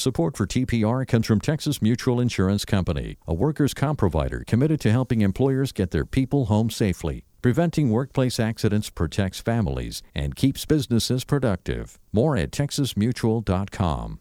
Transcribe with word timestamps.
Support 0.00 0.34
for 0.34 0.46
TPR 0.46 1.06
comes 1.06 1.26
from 1.26 1.42
Texas 1.42 1.82
Mutual 1.82 2.20
Insurance 2.20 2.64
Company, 2.64 3.18
a 3.26 3.34
workers' 3.34 3.74
comp 3.74 3.98
provider 3.98 4.42
committed 4.46 4.80
to 4.80 4.90
helping 4.90 5.20
employers 5.20 5.72
get 5.72 5.90
their 5.90 6.06
people 6.06 6.46
home 6.46 6.70
safely. 6.70 7.26
Preventing 7.42 7.90
workplace 7.90 8.40
accidents 8.40 8.88
protects 8.88 9.40
families 9.40 10.02
and 10.14 10.34
keeps 10.34 10.64
businesses 10.64 11.24
productive. 11.24 11.98
More 12.14 12.34
at 12.38 12.50
texasmutual.com. 12.50 14.20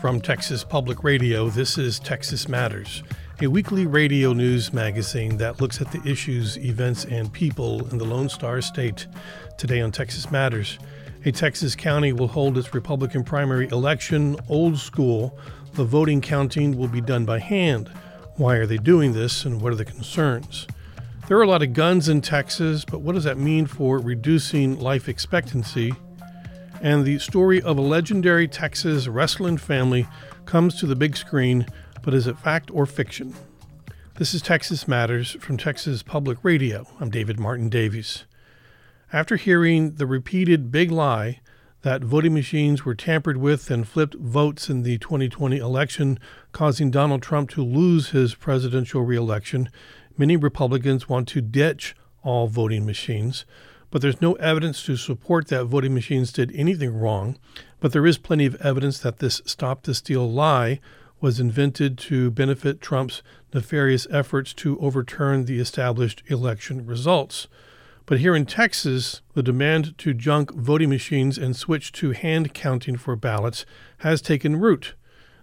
From 0.00 0.20
Texas 0.20 0.62
Public 0.62 1.02
Radio, 1.02 1.48
this 1.48 1.76
is 1.76 1.98
Texas 1.98 2.48
Matters, 2.48 3.02
a 3.42 3.48
weekly 3.48 3.88
radio 3.88 4.32
news 4.32 4.72
magazine 4.72 5.38
that 5.38 5.60
looks 5.60 5.80
at 5.80 5.90
the 5.90 6.08
issues, 6.08 6.56
events, 6.58 7.04
and 7.04 7.32
people 7.32 7.84
in 7.88 7.98
the 7.98 8.04
Lone 8.04 8.28
Star 8.28 8.60
State. 8.60 9.08
Today 9.58 9.80
on 9.80 9.90
Texas 9.90 10.30
Matters, 10.30 10.78
a 11.24 11.32
Texas 11.32 11.74
county 11.74 12.12
will 12.12 12.28
hold 12.28 12.56
its 12.58 12.74
Republican 12.74 13.24
primary 13.24 13.68
election 13.68 14.36
old 14.48 14.78
school. 14.78 15.38
The 15.74 15.84
voting 15.84 16.20
counting 16.20 16.76
will 16.76 16.88
be 16.88 17.00
done 17.00 17.24
by 17.24 17.38
hand. 17.38 17.90
Why 18.36 18.56
are 18.56 18.66
they 18.66 18.76
doing 18.76 19.12
this 19.12 19.44
and 19.44 19.60
what 19.60 19.72
are 19.72 19.76
the 19.76 19.84
concerns? 19.84 20.66
There 21.28 21.36
are 21.36 21.42
a 21.42 21.48
lot 21.48 21.62
of 21.62 21.72
guns 21.72 22.08
in 22.08 22.20
Texas, 22.20 22.84
but 22.84 23.00
what 23.00 23.14
does 23.14 23.24
that 23.24 23.38
mean 23.38 23.66
for 23.66 23.98
reducing 23.98 24.78
life 24.78 25.08
expectancy? 25.08 25.94
And 26.80 27.04
the 27.04 27.18
story 27.18 27.60
of 27.62 27.78
a 27.78 27.82
legendary 27.82 28.46
Texas 28.46 29.08
wrestling 29.08 29.56
family 29.56 30.06
comes 30.44 30.78
to 30.78 30.86
the 30.86 30.94
big 30.94 31.16
screen, 31.16 31.66
but 32.02 32.14
is 32.14 32.26
it 32.26 32.38
fact 32.38 32.70
or 32.70 32.86
fiction? 32.86 33.34
This 34.18 34.34
is 34.34 34.40
Texas 34.40 34.86
Matters 34.86 35.32
from 35.40 35.56
Texas 35.56 36.02
Public 36.02 36.38
Radio. 36.42 36.86
I'm 37.00 37.10
David 37.10 37.40
Martin 37.40 37.68
Davies. 37.68 38.24
After 39.16 39.36
hearing 39.36 39.94
the 39.94 40.04
repeated 40.04 40.70
big 40.70 40.90
lie 40.90 41.40
that 41.80 42.04
voting 42.04 42.34
machines 42.34 42.84
were 42.84 42.94
tampered 42.94 43.38
with 43.38 43.70
and 43.70 43.88
flipped 43.88 44.14
votes 44.16 44.68
in 44.68 44.82
the 44.82 44.98
2020 44.98 45.56
election, 45.56 46.18
causing 46.52 46.90
Donald 46.90 47.22
Trump 47.22 47.48
to 47.52 47.64
lose 47.64 48.10
his 48.10 48.34
presidential 48.34 49.00
reelection, 49.00 49.70
many 50.18 50.36
Republicans 50.36 51.08
want 51.08 51.28
to 51.28 51.40
ditch 51.40 51.96
all 52.22 52.46
voting 52.46 52.84
machines. 52.84 53.46
But 53.90 54.02
there's 54.02 54.20
no 54.20 54.34
evidence 54.34 54.84
to 54.84 54.96
support 54.96 55.48
that 55.48 55.64
voting 55.64 55.94
machines 55.94 56.30
did 56.30 56.54
anything 56.54 56.94
wrong. 56.94 57.38
But 57.80 57.92
there 57.92 58.06
is 58.06 58.18
plenty 58.18 58.44
of 58.44 58.56
evidence 58.56 58.98
that 58.98 59.18
this 59.18 59.40
stop 59.46 59.84
the 59.84 59.94
steal 59.94 60.30
lie 60.30 60.78
was 61.22 61.40
invented 61.40 61.96
to 61.96 62.30
benefit 62.30 62.82
Trump's 62.82 63.22
nefarious 63.54 64.06
efforts 64.10 64.52
to 64.52 64.78
overturn 64.78 65.46
the 65.46 65.58
established 65.58 66.22
election 66.26 66.84
results. 66.84 67.48
But 68.06 68.20
here 68.20 68.36
in 68.36 68.46
Texas, 68.46 69.20
the 69.34 69.42
demand 69.42 69.98
to 69.98 70.14
junk 70.14 70.54
voting 70.54 70.90
machines 70.90 71.36
and 71.38 71.56
switch 71.56 71.90
to 71.92 72.12
hand 72.12 72.54
counting 72.54 72.96
for 72.96 73.16
ballots 73.16 73.66
has 73.98 74.22
taken 74.22 74.60
root. 74.60 74.94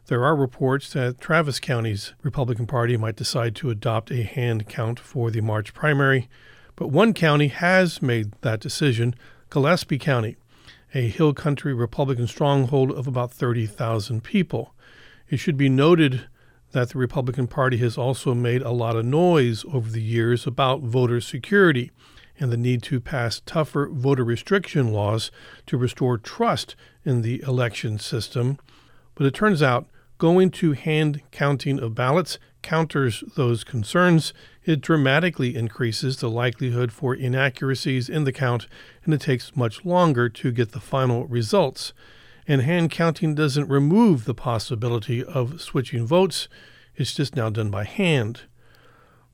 There 0.07 0.23
are 0.23 0.33
reports 0.33 0.93
that 0.93 1.19
Travis 1.19 1.59
County's 1.59 2.13
Republican 2.23 2.65
Party 2.65 2.95
might 2.95 3.17
decide 3.17 3.53
to 3.57 3.69
adopt 3.69 4.11
a 4.11 4.23
hand 4.23 4.69
count 4.69 4.97
for 4.97 5.29
the 5.29 5.41
March 5.41 5.73
primary, 5.73 6.29
but 6.77 6.87
one 6.87 7.13
county 7.13 7.49
has 7.49 8.01
made 8.01 8.31
that 8.41 8.61
decision 8.61 9.13
Gillespie 9.49 9.99
County, 9.99 10.37
a 10.93 11.09
hill 11.09 11.33
country 11.33 11.73
Republican 11.73 12.27
stronghold 12.27 12.91
of 12.91 13.07
about 13.07 13.33
30,000 13.33 14.23
people. 14.23 14.73
It 15.29 15.37
should 15.37 15.57
be 15.57 15.69
noted 15.69 16.27
that 16.71 16.89
the 16.89 16.97
Republican 16.97 17.47
Party 17.47 17.77
has 17.77 17.97
also 17.97 18.33
made 18.33 18.61
a 18.61 18.71
lot 18.71 18.95
of 18.95 19.05
noise 19.05 19.65
over 19.65 19.89
the 19.89 20.01
years 20.01 20.47
about 20.47 20.81
voter 20.81 21.19
security 21.19 21.91
and 22.39 22.51
the 22.51 22.57
need 22.57 22.83
to 22.83 22.99
pass 22.99 23.41
tougher 23.45 23.89
voter 23.91 24.23
restriction 24.23 24.91
laws 24.91 25.31
to 25.65 25.77
restore 25.77 26.17
trust 26.17 26.75
in 27.05 27.21
the 27.21 27.41
election 27.47 27.99
system. 27.99 28.57
But 29.15 29.27
it 29.27 29.33
turns 29.33 29.61
out 29.61 29.87
going 30.17 30.49
to 30.49 30.71
hand 30.71 31.21
counting 31.31 31.79
of 31.79 31.95
ballots 31.95 32.39
counters 32.61 33.23
those 33.35 33.63
concerns. 33.63 34.33
It 34.63 34.81
dramatically 34.81 35.55
increases 35.55 36.17
the 36.17 36.29
likelihood 36.29 36.91
for 36.91 37.13
inaccuracies 37.13 38.09
in 38.09 38.23
the 38.23 38.31
count, 38.31 38.67
and 39.03 39.13
it 39.13 39.21
takes 39.21 39.55
much 39.55 39.83
longer 39.83 40.29
to 40.29 40.51
get 40.51 40.71
the 40.71 40.79
final 40.79 41.27
results. 41.27 41.93
And 42.47 42.61
hand 42.61 42.89
counting 42.89 43.35
doesn't 43.35 43.69
remove 43.69 44.25
the 44.25 44.33
possibility 44.33 45.23
of 45.23 45.61
switching 45.61 46.07
votes, 46.07 46.47
it's 46.95 47.13
just 47.13 47.35
now 47.35 47.49
done 47.49 47.69
by 47.69 47.85
hand. 47.85 48.41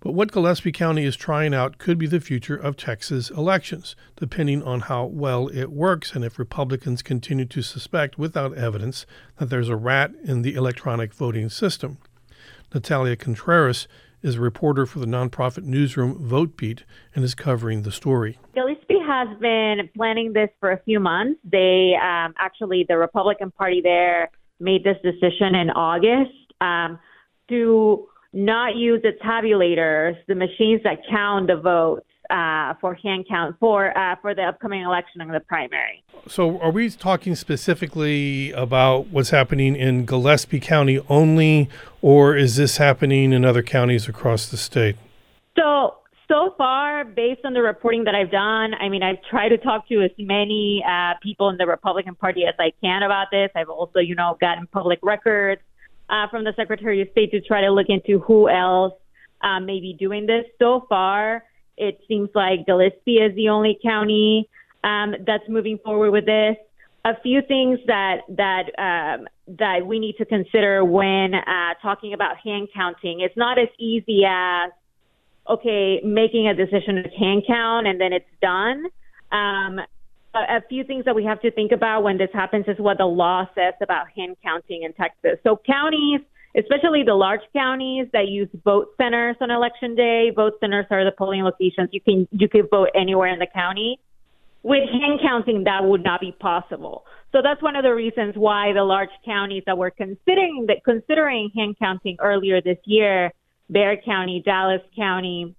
But 0.01 0.13
what 0.13 0.31
Gillespie 0.31 0.71
County 0.71 1.03
is 1.03 1.17
trying 1.17 1.53
out 1.53 1.77
could 1.77 1.97
be 1.97 2.07
the 2.07 2.21
future 2.21 2.55
of 2.55 2.77
Texas 2.77 3.29
elections, 3.29 3.97
depending 4.15 4.63
on 4.63 4.81
how 4.81 5.05
well 5.05 5.49
it 5.49 5.71
works 5.71 6.15
and 6.15 6.23
if 6.23 6.39
Republicans 6.39 7.01
continue 7.01 7.45
to 7.45 7.61
suspect 7.61 8.17
without 8.17 8.57
evidence 8.57 9.05
that 9.37 9.49
there's 9.49 9.67
a 9.67 9.75
rat 9.75 10.11
in 10.23 10.41
the 10.41 10.55
electronic 10.55 11.13
voting 11.13 11.49
system. 11.49 11.97
Natalia 12.73 13.17
Contreras 13.17 13.89
is 14.21 14.35
a 14.35 14.41
reporter 14.41 14.85
for 14.85 14.99
the 14.99 15.05
nonprofit 15.05 15.63
newsroom 15.63 16.29
VoteBeat 16.29 16.83
and 17.13 17.25
is 17.25 17.35
covering 17.35 17.81
the 17.81 17.91
story. 17.91 18.37
Gillespie 18.53 18.99
has 19.05 19.27
been 19.39 19.89
planning 19.95 20.31
this 20.31 20.49
for 20.61 20.71
a 20.71 20.81
few 20.83 21.01
months. 21.01 21.41
They 21.43 21.93
um, 22.01 22.33
actually, 22.37 22.85
the 22.87 22.97
Republican 22.97 23.51
Party 23.51 23.81
there 23.81 24.29
made 24.61 24.85
this 24.85 24.97
decision 25.03 25.55
in 25.55 25.69
August 25.71 26.31
um, 26.61 26.99
to 27.49 28.07
not 28.33 28.75
use 28.75 29.01
the 29.01 29.11
tabulators, 29.23 30.15
the 30.27 30.35
machines 30.35 30.81
that 30.83 30.99
count 31.09 31.47
the 31.47 31.57
votes 31.57 32.05
uh, 32.29 32.75
for 32.79 32.93
hand 32.93 33.25
count 33.27 33.55
for 33.59 33.97
uh, 33.97 34.15
for 34.21 34.35
the 34.35 34.43
upcoming 34.43 34.83
election 34.83 35.21
and 35.21 35.33
the 35.33 35.39
primary. 35.39 36.03
So, 36.27 36.59
are 36.59 36.71
we 36.71 36.89
talking 36.91 37.35
specifically 37.35 38.51
about 38.51 39.07
what's 39.07 39.31
happening 39.31 39.75
in 39.75 40.05
Gillespie 40.05 40.59
County 40.59 40.99
only, 41.09 41.69
or 42.01 42.35
is 42.35 42.55
this 42.55 42.77
happening 42.77 43.33
in 43.33 43.45
other 43.45 43.63
counties 43.63 44.07
across 44.07 44.47
the 44.47 44.57
state? 44.57 44.95
So, 45.57 45.95
so 46.27 46.53
far, 46.55 47.03
based 47.03 47.41
on 47.43 47.53
the 47.53 47.61
reporting 47.61 48.03
that 48.03 48.13
I've 48.13 48.29
done, 48.29 48.75
I 48.79 48.89
mean, 48.89 49.01
I've 49.01 49.23
tried 49.27 49.49
to 49.49 49.57
talk 49.57 49.87
to 49.87 50.03
as 50.03 50.11
many 50.19 50.83
uh, 50.87 51.13
people 51.23 51.49
in 51.49 51.57
the 51.57 51.65
Republican 51.65 52.13
Party 52.13 52.45
as 52.45 52.53
I 52.59 52.71
can 52.83 53.01
about 53.01 53.27
this. 53.31 53.49
I've 53.55 53.69
also, 53.69 53.97
you 53.99 54.13
know, 54.13 54.37
gotten 54.39 54.67
public 54.67 54.99
records 55.01 55.61
uh, 56.09 56.27
from 56.29 56.43
the 56.43 56.53
Secretary 56.55 57.01
of 57.01 57.09
State 57.11 57.31
to 57.31 57.41
try 57.41 57.61
to 57.61 57.71
look 57.71 57.87
into 57.89 58.19
who 58.19 58.49
else 58.49 58.93
uh, 59.41 59.59
may 59.59 59.79
be 59.79 59.95
doing 59.97 60.25
this. 60.25 60.45
So 60.59 60.85
far, 60.89 61.43
it 61.77 61.99
seems 62.07 62.29
like 62.35 62.65
Gillespie 62.65 63.17
is 63.17 63.35
the 63.35 63.49
only 63.49 63.77
county 63.81 64.49
um, 64.83 65.15
that's 65.25 65.47
moving 65.47 65.77
forward 65.83 66.11
with 66.11 66.25
this. 66.25 66.57
A 67.05 67.19
few 67.21 67.41
things 67.47 67.79
that 67.87 68.21
that 68.29 68.63
um, 68.77 69.27
that 69.57 69.87
we 69.87 69.99
need 69.99 70.17
to 70.17 70.25
consider 70.25 70.83
when 70.83 71.33
uh, 71.33 71.73
talking 71.81 72.13
about 72.13 72.37
hand 72.43 72.67
counting. 72.75 73.21
It's 73.21 73.37
not 73.37 73.57
as 73.57 73.69
easy 73.79 74.23
as 74.27 74.71
okay, 75.49 76.01
making 76.03 76.47
a 76.47 76.53
decision 76.53 77.01
to 77.01 77.09
hand 77.17 77.43
count 77.47 77.87
and 77.87 77.99
then 77.99 78.13
it's 78.13 78.29
done. 78.41 78.85
Um, 79.31 79.79
a, 80.33 80.61
few 80.69 80.83
things 80.83 81.05
that 81.05 81.15
we 81.15 81.23
have 81.25 81.41
to 81.41 81.51
think 81.51 81.71
about 81.71 82.03
when 82.03 82.17
this 82.17 82.29
happens 82.33 82.65
is 82.67 82.77
what 82.77 82.97
the 82.97 83.05
law 83.05 83.47
says 83.55 83.73
about 83.81 84.07
hand 84.15 84.37
counting 84.43 84.83
in 84.83 84.93
Texas. 84.93 85.39
So 85.43 85.59
counties, 85.65 86.21
especially 86.57 87.03
the 87.05 87.15
large 87.15 87.41
counties 87.53 88.07
that 88.13 88.27
use 88.27 88.49
vote 88.63 88.89
centers 88.97 89.35
on 89.41 89.51
election 89.51 89.95
day, 89.95 90.31
vote 90.35 90.53
centers 90.59 90.85
are 90.91 91.03
the 91.03 91.11
polling 91.11 91.43
locations. 91.43 91.89
You 91.91 92.01
can 92.01 92.27
you 92.31 92.47
can 92.47 92.67
vote 92.69 92.89
anywhere 92.95 93.27
in 93.27 93.39
the 93.39 93.47
county. 93.47 93.99
With 94.61 94.89
hand 94.89 95.21
counting, 95.21 95.63
that 95.63 95.85
would 95.85 96.03
not 96.03 96.19
be 96.19 96.35
possible. 96.37 97.05
So 97.31 97.39
that's 97.41 97.61
one 97.61 97.77
of 97.77 97.83
the 97.83 97.93
reasons 97.93 98.35
why 98.35 98.73
the 98.73 98.83
large 98.83 99.09
counties 99.23 99.63
that 99.65 99.77
were 99.77 99.91
considering 99.91 100.65
that 100.67 100.83
considering 100.83 101.49
hand 101.55 101.77
counting 101.79 102.17
earlier 102.19 102.61
this 102.61 102.77
year, 102.85 103.31
Bexar 103.69 104.03
County, 104.05 104.41
Dallas 104.43 104.81
County, 104.95 105.55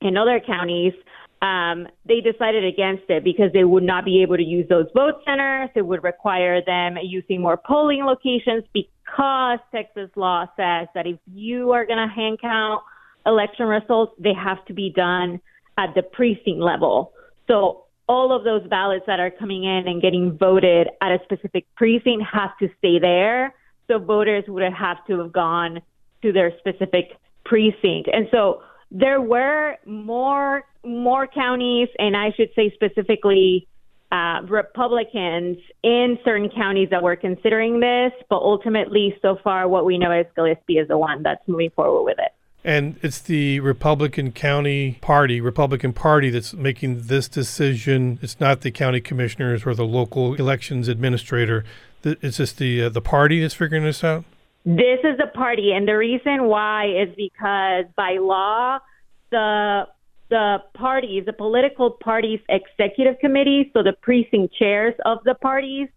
and 0.00 0.16
other 0.16 0.40
counties 0.44 0.92
um, 1.40 1.86
they 2.06 2.20
decided 2.20 2.64
against 2.64 3.04
it 3.08 3.22
because 3.22 3.52
they 3.52 3.64
would 3.64 3.84
not 3.84 4.04
be 4.04 4.22
able 4.22 4.36
to 4.36 4.42
use 4.42 4.68
those 4.68 4.86
vote 4.94 5.22
centers. 5.24 5.70
It 5.74 5.82
would 5.82 6.02
require 6.02 6.64
them 6.64 6.96
using 7.02 7.40
more 7.40 7.56
polling 7.56 8.04
locations 8.04 8.64
because 8.72 9.58
Texas 9.72 10.10
law 10.16 10.46
says 10.56 10.88
that 10.94 11.06
if 11.06 11.18
you 11.32 11.72
are 11.72 11.86
going 11.86 11.98
to 11.98 12.12
hand 12.12 12.40
count 12.40 12.82
election 13.24 13.66
results, 13.66 14.12
they 14.18 14.34
have 14.34 14.64
to 14.66 14.72
be 14.72 14.90
done 14.90 15.40
at 15.76 15.94
the 15.94 16.02
precinct 16.02 16.60
level. 16.60 17.12
So 17.46 17.84
all 18.08 18.34
of 18.34 18.42
those 18.42 18.66
ballots 18.68 19.04
that 19.06 19.20
are 19.20 19.30
coming 19.30 19.64
in 19.64 19.86
and 19.86 20.02
getting 20.02 20.36
voted 20.36 20.88
at 21.00 21.12
a 21.12 21.18
specific 21.24 21.66
precinct 21.76 22.24
have 22.32 22.50
to 22.58 22.68
stay 22.78 22.98
there. 22.98 23.54
So 23.86 23.98
voters 23.98 24.44
would 24.48 24.62
have 24.62 25.06
to 25.06 25.20
have 25.20 25.32
gone 25.32 25.80
to 26.22 26.32
their 26.32 26.52
specific 26.58 27.12
precinct. 27.44 28.08
And 28.12 28.26
so 28.30 28.62
there 28.90 29.20
were 29.20 29.76
more 29.86 30.64
more 30.84 31.26
counties, 31.26 31.88
and 31.98 32.16
I 32.16 32.32
should 32.32 32.50
say 32.54 32.72
specifically 32.74 33.66
uh, 34.10 34.40
Republicans 34.48 35.58
in 35.82 36.18
certain 36.24 36.50
counties 36.50 36.88
that 36.90 37.02
were 37.02 37.16
considering 37.16 37.80
this, 37.80 38.12
but 38.30 38.36
ultimately, 38.36 39.14
so 39.20 39.36
far, 39.44 39.68
what 39.68 39.84
we 39.84 39.98
know 39.98 40.10
is 40.12 40.26
Gillespie 40.34 40.78
is 40.78 40.88
the 40.88 40.96
one 40.96 41.22
that's 41.22 41.46
moving 41.46 41.70
forward 41.70 42.04
with 42.04 42.18
it. 42.18 42.32
And 42.64 42.98
it's 43.02 43.20
the 43.20 43.60
Republican 43.60 44.32
County 44.32 44.98
Party, 45.00 45.40
Republican 45.40 45.92
Party, 45.92 46.30
that's 46.30 46.54
making 46.54 47.02
this 47.02 47.28
decision. 47.28 48.18
It's 48.22 48.40
not 48.40 48.62
the 48.62 48.70
county 48.70 49.00
commissioners 49.00 49.64
or 49.64 49.74
the 49.74 49.84
local 49.84 50.34
elections 50.34 50.88
administrator 50.88 51.64
Is 52.02 52.38
this 52.38 52.52
the 52.52 52.84
uh, 52.84 52.88
the 52.88 53.00
party 53.00 53.40
that's 53.40 53.54
figuring 53.54 53.84
this 53.84 54.02
out? 54.02 54.24
This 54.68 55.00
is 55.02 55.16
the 55.16 55.28
party, 55.32 55.72
and 55.72 55.88
the 55.88 55.96
reason 55.96 56.44
why 56.44 56.88
is 56.88 57.08
because 57.16 57.86
by 57.96 58.18
law, 58.20 58.78
the 59.30 59.84
the 60.28 60.58
parties, 60.74 61.24
the 61.24 61.32
political 61.32 61.90
parties' 61.90 62.40
executive 62.50 63.18
committees, 63.18 63.68
so 63.72 63.82
the 63.82 63.94
precinct 64.02 64.54
chairs 64.58 64.92
of 65.06 65.24
the 65.24 65.34
parties, 65.36 65.88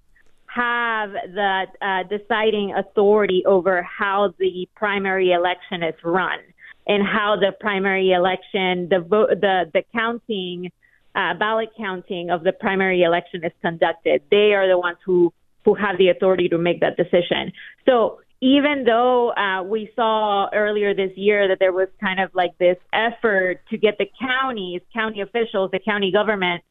have 0.45 1.11
the 1.11 1.65
uh, 1.81 2.03
deciding 2.03 2.73
authority 2.73 3.43
over 3.45 3.83
how 3.83 4.33
the 4.39 4.69
primary 4.73 5.33
election 5.33 5.83
is 5.83 5.95
run 6.05 6.39
and 6.87 7.03
how 7.05 7.35
the 7.35 7.51
primary 7.59 8.13
election, 8.13 8.87
the 8.89 9.01
vote, 9.01 9.31
the 9.41 9.69
the 9.73 9.83
counting, 9.93 10.71
uh, 11.13 11.33
ballot 11.33 11.71
counting 11.77 12.29
of 12.29 12.45
the 12.45 12.53
primary 12.53 13.03
election 13.03 13.43
is 13.43 13.51
conducted. 13.61 14.21
They 14.31 14.53
are 14.53 14.69
the 14.69 14.77
ones 14.77 14.99
who 15.05 15.33
who 15.65 15.73
have 15.73 15.97
the 15.97 16.07
authority 16.07 16.47
to 16.47 16.57
make 16.57 16.79
that 16.79 16.95
decision. 16.95 17.51
So 17.85 18.21
even 18.41 18.83
though 18.85 19.31
uh, 19.33 19.61
we 19.61 19.91
saw 19.95 20.49
earlier 20.51 20.95
this 20.95 21.11
year 21.15 21.47
that 21.47 21.59
there 21.59 21.71
was 21.71 21.87
kind 22.01 22.19
of 22.19 22.31
like 22.33 22.57
this 22.57 22.77
effort 22.91 23.61
to 23.69 23.77
get 23.77 23.99
the 23.99 24.07
counties, 24.19 24.81
county 24.93 25.21
officials, 25.21 25.69
the 25.71 25.79
county 25.79 26.11
government 26.11 26.63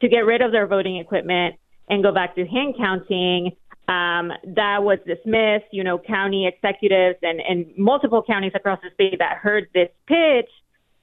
to 0.00 0.08
get 0.08 0.20
rid 0.20 0.40
of 0.40 0.52
their 0.52 0.68
voting 0.68 0.98
equipment 0.98 1.56
and 1.88 2.02
go 2.02 2.12
back 2.12 2.36
to 2.36 2.46
hand 2.46 2.74
counting, 2.78 3.50
um, 3.88 4.32
that 4.54 4.82
was 4.82 4.98
dismissed. 5.06 5.66
You 5.72 5.82
know, 5.82 5.98
county 5.98 6.46
executives 6.46 7.18
and, 7.22 7.40
and 7.40 7.66
multiple 7.76 8.22
counties 8.24 8.52
across 8.54 8.78
the 8.82 8.90
state 8.94 9.18
that 9.18 9.38
heard 9.38 9.68
this 9.74 9.88
pitch 10.06 10.50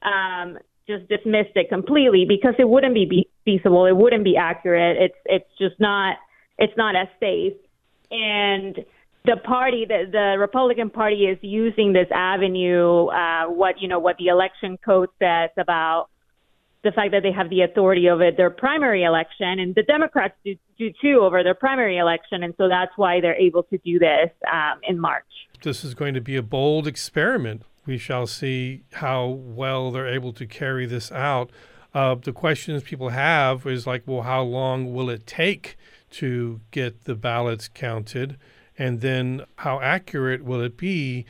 um, 0.04 0.58
just 0.88 1.08
dismissed 1.10 1.56
it 1.56 1.68
completely 1.70 2.26
because 2.28 2.54
it 2.60 2.68
wouldn't 2.68 2.94
be 2.94 3.30
feasible. 3.44 3.86
It 3.86 3.96
wouldn't 3.96 4.24
be 4.24 4.38
accurate. 4.38 4.98
It's 5.02 5.20
it's 5.26 5.50
just 5.58 5.80
not 5.80 6.16
it's 6.58 6.76
not 6.78 6.96
as 6.96 7.08
safe. 7.20 7.54
And 8.12 8.86
the 9.26 9.38
party, 9.38 9.86
the, 9.88 10.06
the 10.12 10.36
Republican 10.38 10.90
Party, 10.90 11.26
is 11.26 11.38
using 11.42 11.94
this 11.94 12.08
avenue. 12.12 13.08
Uh, 13.08 13.46
what 13.46 13.82
you 13.82 13.88
know, 13.88 14.00
what 14.00 14.18
the 14.18 14.28
election 14.28 14.78
code 14.84 15.10
says 15.20 15.50
about 15.58 16.10
the 16.84 16.92
fact 16.92 17.12
that 17.12 17.24
they 17.24 17.32
have 17.32 17.50
the 17.50 17.62
authority 17.62 18.10
over 18.10 18.30
their 18.32 18.50
primary 18.50 19.04
election, 19.04 19.60
and 19.60 19.74
the 19.74 19.84
Democrats 19.84 20.36
do, 20.44 20.56
do 20.78 20.92
too 21.02 21.20
over 21.22 21.42
their 21.42 21.56
primary 21.56 21.98
election, 21.98 22.44
and 22.44 22.54
so 22.58 22.68
that's 22.68 22.92
why 22.98 23.22
they're 23.22 23.38
able 23.38 23.64
to 23.64 23.78
do 23.80 24.00
this 24.00 24.30
um, 24.52 24.80
in 24.84 25.00
March. 25.00 25.24
This 25.64 25.86
is 25.86 25.94
going 25.94 26.14
to 26.14 26.22
be 26.22 26.36
a 26.36 26.44
bold 26.44 26.86
experiment. 26.86 27.64
We 27.86 27.98
shall 27.98 28.28
see 28.28 28.84
how 28.94 29.28
well 29.28 29.92
they're 29.92 30.08
able 30.08 30.34
to 30.34 30.46
carry 30.46 30.86
this 30.86 31.10
out. 31.12 31.52
Uh, 31.94 32.16
the 32.16 32.34
questions 32.34 32.84
people 32.84 33.10
have 33.10 33.66
is 33.66 33.88
like, 33.88 34.04
well, 34.06 34.24
how 34.24 34.42
long 34.42 34.94
will 34.94 35.10
it 35.10 35.26
take 35.26 35.78
to 36.12 36.60
get 36.72 37.06
the 37.06 37.16
ballots 37.16 37.70
counted? 37.70 38.38
And 38.78 39.02
then 39.02 39.46
how 39.58 39.80
accurate 39.80 40.44
will 40.44 40.62
it 40.62 40.78
be? 40.78 41.26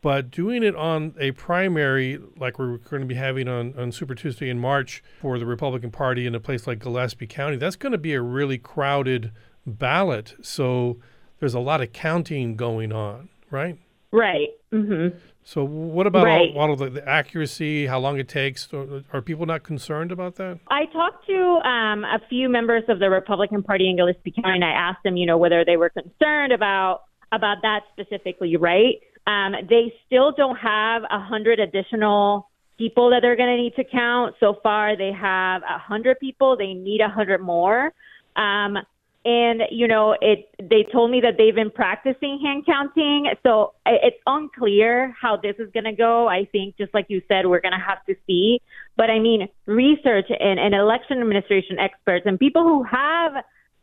But 0.00 0.30
doing 0.30 0.62
it 0.62 0.76
on 0.76 1.14
a 1.18 1.32
primary, 1.32 2.20
like 2.36 2.58
we're 2.58 2.78
going 2.78 3.02
to 3.02 3.06
be 3.06 3.16
having 3.16 3.48
on, 3.48 3.74
on 3.76 3.90
Super 3.90 4.14
Tuesday 4.14 4.48
in 4.48 4.58
March 4.58 5.02
for 5.20 5.38
the 5.38 5.46
Republican 5.46 5.90
Party 5.90 6.26
in 6.26 6.34
a 6.34 6.40
place 6.40 6.66
like 6.66 6.78
Gillespie 6.78 7.26
County, 7.26 7.56
that's 7.56 7.76
going 7.76 7.92
to 7.92 7.98
be 7.98 8.14
a 8.14 8.22
really 8.22 8.58
crowded 8.58 9.32
ballot. 9.66 10.34
So 10.40 10.98
there's 11.40 11.54
a 11.54 11.60
lot 11.60 11.80
of 11.80 11.92
counting 11.92 12.54
going 12.54 12.92
on, 12.92 13.28
right? 13.50 13.76
Right. 14.12 14.50
Mm-hmm. 14.72 15.18
So 15.48 15.64
what 15.64 16.06
about 16.06 16.26
right. 16.26 16.54
all, 16.54 16.60
all 16.60 16.72
of 16.74 16.78
the, 16.78 16.90
the, 16.90 17.08
accuracy, 17.08 17.86
how 17.86 17.98
long 18.00 18.18
it 18.18 18.28
takes? 18.28 18.68
Are 19.14 19.22
people 19.22 19.46
not 19.46 19.62
concerned 19.62 20.12
about 20.12 20.34
that? 20.34 20.58
I 20.68 20.84
talked 20.92 21.26
to 21.26 21.60
um, 21.66 22.04
a 22.04 22.20
few 22.28 22.50
members 22.50 22.82
of 22.86 22.98
the 22.98 23.08
Republican 23.08 23.62
Party 23.62 23.88
in 23.88 23.96
Gillespie 23.96 24.30
County, 24.32 24.56
and 24.56 24.64
I 24.64 24.72
asked 24.72 25.04
them, 25.04 25.16
you 25.16 25.24
know, 25.24 25.38
whether 25.38 25.64
they 25.64 25.78
were 25.78 25.88
concerned 25.88 26.52
about 26.52 27.04
about 27.32 27.62
that 27.62 27.80
specifically. 27.94 28.58
Right? 28.58 29.00
Um, 29.26 29.54
they 29.70 29.94
still 30.04 30.32
don't 30.32 30.56
have 30.56 31.04
a 31.04 31.18
hundred 31.18 31.60
additional 31.60 32.50
people 32.76 33.08
that 33.08 33.20
they're 33.22 33.34
going 33.34 33.56
to 33.56 33.62
need 33.62 33.74
to 33.76 33.84
count. 33.84 34.34
So 34.40 34.58
far, 34.62 34.98
they 34.98 35.12
have 35.12 35.62
a 35.62 35.78
hundred 35.78 36.20
people. 36.20 36.58
They 36.58 36.74
need 36.74 37.00
a 37.00 37.08
hundred 37.08 37.40
more. 37.40 37.94
Um, 38.36 38.76
and 39.24 39.62
you 39.70 39.88
know 39.88 40.16
it 40.20 40.50
they 40.58 40.86
told 40.92 41.10
me 41.10 41.20
that 41.20 41.34
they've 41.36 41.54
been 41.54 41.70
practicing 41.70 42.40
hand 42.42 42.64
counting. 42.64 43.26
So 43.42 43.74
it's 43.86 44.16
unclear 44.26 45.14
how 45.20 45.36
this 45.36 45.56
is 45.58 45.70
going 45.72 45.84
to 45.84 45.92
go. 45.92 46.28
I 46.28 46.46
think 46.50 46.76
just 46.76 46.94
like 46.94 47.06
you 47.08 47.22
said 47.28 47.46
we're 47.46 47.60
going 47.60 47.72
to 47.72 47.84
have 47.84 48.04
to 48.06 48.14
see. 48.26 48.60
But 48.96 49.10
i 49.10 49.18
mean 49.18 49.48
research 49.66 50.26
and, 50.28 50.58
and 50.58 50.74
election 50.74 51.20
administration 51.20 51.78
experts 51.78 52.26
and 52.26 52.38
people 52.38 52.62
who 52.62 52.82
have 52.84 53.32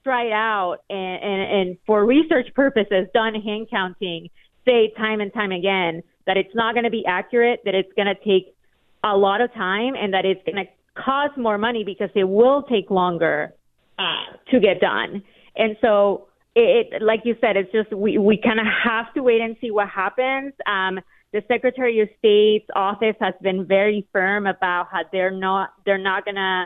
tried 0.04 0.32
out 0.32 0.78
and, 0.90 1.24
and, 1.24 1.42
and 1.60 1.78
for 1.86 2.06
research 2.06 2.48
purposes 2.54 3.08
done 3.14 3.34
hand 3.34 3.68
counting 3.72 4.30
say 4.66 4.94
time 4.98 5.20
and 5.20 5.34
time 5.34 5.52
again 5.52 6.04
that 6.28 6.38
it's 6.38 6.54
not 6.54 6.74
going 6.76 6.84
to 6.84 6.92
be 6.92 7.04
accurate 7.08 7.62
that 7.66 7.74
it's 7.74 7.92
going 7.96 8.08
to 8.08 8.16
take 8.24 8.56
a 9.04 9.18
lot 9.18 9.42
of 9.42 9.52
time 9.54 9.94
and 9.96 10.14
that 10.14 10.26
it's 10.26 10.42
going 10.46 10.64
to 10.64 10.72
cost 11.02 11.38
more 11.38 11.58
money 11.58 11.84
because 11.84 12.10
it 12.14 12.24
will 12.24 12.64
take 12.64 12.90
longer 12.92 13.54
uh, 13.98 14.38
to 14.52 14.60
get 14.60 14.80
done. 14.80 15.24
And 15.56 15.78
so 15.82 16.28
it, 16.56 17.02
like 17.02 17.22
you 17.24 17.36
said, 17.42 17.58
it's 17.58 17.72
just 17.72 17.92
we, 17.94 18.18
we 18.18 18.38
kind 18.42 18.60
of 18.60 18.66
have 18.84 19.14
to 19.14 19.24
wait 19.24 19.42
and 19.42 19.56
see 19.62 19.72
what 19.72 19.90
happens. 19.90 20.54
Um, 20.66 21.00
the 21.34 21.42
Secretary 21.48 22.00
of 22.00 22.08
State's 22.20 22.70
office 22.76 23.16
has 23.20 23.34
been 23.42 23.66
very 23.66 24.08
firm 24.14 24.48
about 24.48 24.88
how 24.92 25.02
they're 25.12 25.32
not 25.32 25.72
they're 25.86 25.98
not 25.98 26.24
gonna 26.24 26.66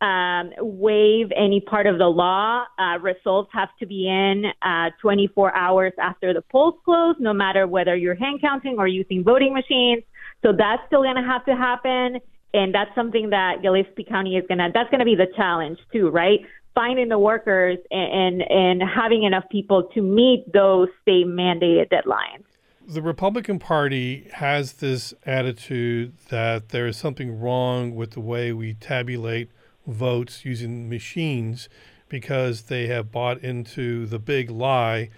um, 0.00 0.50
waive 0.58 1.28
any 1.36 1.60
part 1.60 1.86
of 1.86 1.98
the 1.98 2.06
law. 2.06 2.64
Uh, 2.78 2.98
results 3.00 3.50
have 3.52 3.68
to 3.80 3.86
be 3.86 4.08
in 4.08 4.44
uh, 4.62 4.90
24 5.00 5.54
hours 5.54 5.92
after 6.00 6.32
the 6.32 6.42
polls 6.42 6.74
close, 6.84 7.16
no 7.18 7.32
matter 7.32 7.66
whether 7.66 7.96
you're 7.96 8.14
hand 8.14 8.40
counting 8.40 8.76
or 8.78 8.86
using 8.86 9.24
voting 9.24 9.54
machines. 9.54 10.02
So 10.42 10.52
that's 10.56 10.82
still 10.86 11.02
going 11.02 11.16
to 11.16 11.22
have 11.22 11.44
to 11.46 11.56
happen, 11.56 12.20
and 12.54 12.74
that's 12.74 12.94
something 12.94 13.30
that 13.30 13.62
Gillespie 13.62 14.04
County 14.04 14.36
is 14.36 14.44
going 14.46 14.58
to. 14.58 14.70
That's 14.72 14.90
going 14.90 15.00
to 15.00 15.04
be 15.04 15.16
the 15.16 15.26
challenge 15.36 15.78
too, 15.92 16.10
right? 16.10 16.40
Finding 16.78 17.08
the 17.08 17.18
workers 17.18 17.76
and, 17.90 18.40
and, 18.40 18.80
and 18.80 18.88
having 18.88 19.24
enough 19.24 19.42
people 19.50 19.82
to 19.92 20.00
meet 20.00 20.44
those 20.52 20.86
state 21.02 21.26
mandated 21.26 21.90
deadlines. 21.90 22.44
The 22.86 23.02
Republican 23.02 23.58
Party 23.58 24.28
has 24.34 24.74
this 24.74 25.12
attitude 25.26 26.16
that 26.28 26.68
there 26.68 26.86
is 26.86 26.96
something 26.96 27.40
wrong 27.40 27.96
with 27.96 28.12
the 28.12 28.20
way 28.20 28.52
we 28.52 28.74
tabulate 28.74 29.50
votes 29.88 30.44
using 30.44 30.88
machines 30.88 31.68
because 32.08 32.62
they 32.62 32.86
have 32.86 33.10
bought 33.10 33.42
into 33.42 34.06
the 34.06 34.20
big 34.20 34.48
lie 34.48 35.10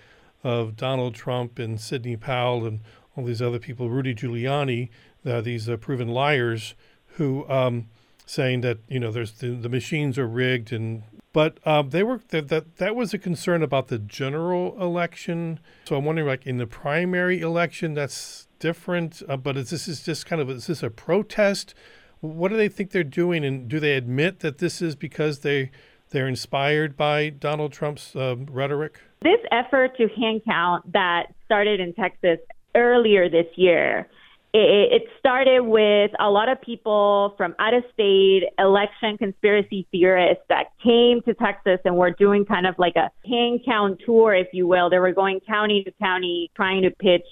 of 0.43 0.77
Donald 0.77 1.15
Trump 1.15 1.59
and 1.59 1.79
Sidney 1.79 2.17
Powell 2.17 2.65
and 2.67 2.81
all 3.15 3.25
these 3.25 3.43
other 3.43 3.59
people, 3.59 3.91
Rudy 3.91 4.15
Giuliani, 4.15 4.89
uh, 5.27 5.43
these 5.43 5.69
uh, 5.69 5.77
proven 5.77 6.09
liars 6.09 6.75
who 7.17 7.47
um, 7.51 7.89
saying 8.31 8.61
that 8.61 8.79
you 8.89 9.01
know 9.01 9.11
there's 9.11 9.33
the, 9.33 9.49
the 9.49 9.69
machines 9.69 10.17
are 10.17 10.27
rigged 10.27 10.73
and 10.73 11.03
but 11.33 11.59
um, 11.67 11.91
they 11.91 12.03
were 12.03 12.21
that, 12.29 12.49
that 12.49 12.77
that 12.77 12.97
was 12.97 13.15
a 13.15 13.19
concern 13.19 13.63
about 13.63 13.89
the 13.89 13.99
general 13.99 14.81
election. 14.81 15.61
So 15.85 15.97
I'm 15.97 16.05
wondering, 16.05 16.27
like 16.27 16.47
in 16.47 16.59
the 16.59 16.67
primary 16.67 17.41
election, 17.41 17.95
that's 17.95 18.49
different. 18.59 19.23
Uh, 19.29 19.37
but 19.37 19.57
is 19.57 19.71
this 19.71 19.87
is 19.87 20.03
just 20.03 20.27
kind 20.27 20.43
of 20.43 20.51
is 20.51 20.67
this 20.67 20.83
a 20.83 20.91
protest? 20.91 21.75
What 22.21 22.49
do 22.49 22.57
they 22.57 22.69
think 22.69 22.91
they're 22.91 23.05
doing, 23.05 23.45
and 23.45 23.69
do 23.69 23.81
they 23.81 23.93
admit 23.93 24.41
that 24.41 24.59
this 24.59 24.83
is 24.83 24.97
because 24.97 25.41
they 25.41 25.71
they're 26.11 26.29
inspired 26.29 26.97
by 26.97 27.31
Donald 27.31 27.73
Trump's 27.73 28.17
uh, 28.17 28.37
rhetoric? 28.51 29.01
This 29.23 29.41
effort 29.53 29.97
to 29.99 30.09
hand 30.09 30.43
count 30.45 30.93
that 30.93 31.27
started 31.45 31.79
in 31.79 31.95
Texas 31.95 32.39
earlier 32.75 33.29
this 33.29 33.47
year 33.57 34.09
it, 34.53 35.03
started 35.19 35.63
with 35.63 36.11
a 36.19 36.29
lot 36.29 36.49
of 36.49 36.61
people 36.61 37.35
from 37.37 37.55
out 37.59 37.75
of 37.75 37.85
state 37.93 38.43
election 38.59 39.17
conspiracy 39.19 39.87
theorists 39.93 40.43
that 40.49 40.73
came 40.83 41.21
to 41.23 41.35
Texas 41.35 41.79
and 41.85 41.97
were 41.97 42.11
doing 42.11 42.45
kind 42.45 42.67
of 42.67 42.75
like 42.79 42.97
a 42.97 43.11
hand 43.29 43.61
count 43.65 44.01
tour, 44.05 44.35
if 44.35 44.49
you 44.53 44.67
will. 44.67 44.91
They 44.91 44.99
were 44.99 45.13
going 45.13 45.41
county 45.41 45.85
to 45.85 45.93
county 45.93 46.51
trying 46.57 46.83
to 46.83 46.91
pitch 46.91 47.27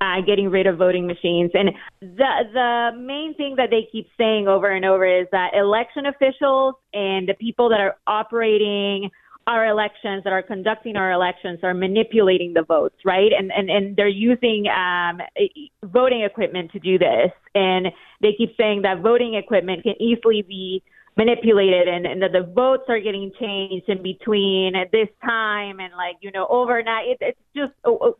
uh, 0.00 0.20
getting 0.26 0.48
rid 0.48 0.66
of 0.66 0.78
voting 0.78 1.06
machines. 1.06 1.50
And 1.54 1.70
the 2.00 2.30
the 2.52 2.90
main 2.98 3.34
thing 3.34 3.56
that 3.56 3.70
they 3.70 3.88
keep 3.90 4.08
saying 4.16 4.48
over 4.48 4.70
and 4.70 4.84
over 4.84 5.04
is 5.04 5.26
that 5.32 5.54
election 5.54 6.06
officials 6.06 6.74
and 6.94 7.28
the 7.28 7.34
people 7.34 7.68
that 7.70 7.80
are 7.80 7.96
operating 8.06 9.10
our 9.50 9.66
elections, 9.66 10.24
that 10.24 10.32
are 10.32 10.42
conducting 10.42 10.96
our 10.96 11.10
elections, 11.12 11.60
are 11.62 11.74
manipulating 11.74 12.52
the 12.54 12.62
votes, 12.62 12.96
right? 13.04 13.32
And 13.36 13.50
and 13.50 13.68
and 13.68 13.96
they're 13.96 14.08
using 14.08 14.66
um, 14.68 15.20
voting 15.82 16.22
equipment 16.22 16.70
to 16.72 16.78
do 16.78 16.98
this, 16.98 17.32
and 17.54 17.86
they 18.22 18.32
keep 18.38 18.56
saying 18.56 18.82
that 18.82 19.00
voting 19.02 19.34
equipment 19.34 19.82
can 19.82 19.94
easily 20.00 20.42
be 20.42 20.82
manipulated 21.16 21.88
and, 21.88 22.06
and 22.06 22.22
that 22.22 22.32
the 22.32 22.50
votes 22.54 22.84
are 22.88 23.00
getting 23.00 23.32
changed 23.38 23.88
in 23.88 24.02
between 24.02 24.74
at 24.76 24.92
this 24.92 25.08
time 25.22 25.80
and 25.80 25.92
like 25.94 26.16
you 26.20 26.30
know 26.30 26.46
overnight. 26.48 27.08
It, 27.08 27.18
it's 27.20 27.38
just 27.54 27.72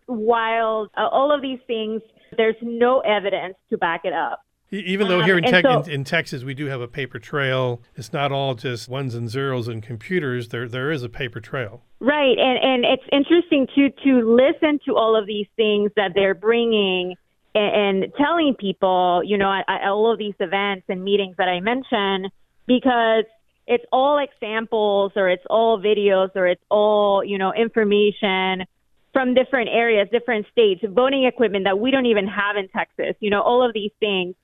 wild. 0.08 0.90
Uh, 0.96 1.08
all 1.08 1.34
of 1.34 1.40
these 1.40 1.60
things 1.66 2.02
there's 2.36 2.56
no 2.62 3.00
evidence 3.00 3.54
to 3.70 3.78
back 3.78 4.02
it 4.04 4.12
up 4.12 4.42
Even 4.72 5.08
though 5.08 5.22
here 5.22 5.36
in, 5.36 5.52
um, 5.52 5.62
so, 5.62 5.82
in, 5.82 5.90
in, 5.90 6.04
Texas 6.04 6.44
we 6.44 6.54
do 6.54 6.66
have 6.66 6.80
a 6.80 6.86
paper 6.86 7.18
trail, 7.18 7.82
it's 7.96 8.12
not 8.12 8.30
all 8.30 8.54
just 8.54 8.88
ones 8.88 9.16
and 9.16 9.28
zeros 9.28 9.66
and 9.66 9.82
computers. 9.82 10.50
There 10.50 10.68
there 10.68 10.92
is 10.92 11.02
a 11.02 11.08
paper 11.08 11.40
trail. 11.40 11.82
Right, 11.98 12.38
and 12.38 12.58
and 12.62 12.84
it's 12.84 13.02
interesting 13.10 13.66
to 13.74 13.90
to 14.04 14.36
listen 14.36 14.78
to 14.86 14.94
all 14.94 15.16
of 15.16 15.26
these 15.26 15.48
things 15.56 15.90
that 15.96 16.12
they're 16.14 16.34
bringing 16.34 17.16
and, 17.52 18.04
and 18.04 18.14
telling 18.14 18.54
people, 18.54 19.22
you 19.24 19.38
know, 19.38 19.52
at, 19.52 19.64
at 19.68 19.88
all 19.88 20.12
of 20.12 20.18
these 20.18 20.34
events 20.38 20.84
and 20.88 21.02
meetings 21.02 21.34
that 21.38 21.48
I 21.48 21.58
mentioned, 21.58 22.30
because 22.66 23.24
it's 23.66 23.84
all 23.90 24.18
examples 24.18 25.12
or 25.16 25.28
it's 25.28 25.44
all 25.50 25.80
videos 25.80 26.30
or 26.36 26.46
it's 26.46 26.62
all 26.70 27.24
you 27.24 27.38
know 27.38 27.52
information 27.52 28.66
from 29.12 29.34
different 29.34 29.68
areas, 29.68 30.06
different 30.12 30.46
states, 30.52 30.80
voting 30.88 31.24
equipment 31.24 31.64
that 31.64 31.80
we 31.80 31.90
don't 31.90 32.06
even 32.06 32.28
have 32.28 32.56
in 32.56 32.68
Texas. 32.68 33.16
You 33.18 33.30
know, 33.30 33.42
all 33.42 33.66
of 33.66 33.74
these 33.74 33.90
things 33.98 34.36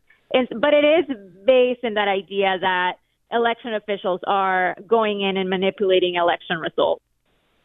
but 0.61 0.75
it 0.75 0.85
is 0.85 1.17
based 1.47 1.81
in 1.83 1.95
that 1.95 2.09
idea 2.09 2.57
that 2.61 2.95
election 3.31 3.75
officials 3.75 4.21
are 4.27 4.77
going 4.87 5.21
in 5.21 5.37
and 5.37 5.49
manipulating 5.49 6.15
election 6.15 6.59
results. 6.59 7.03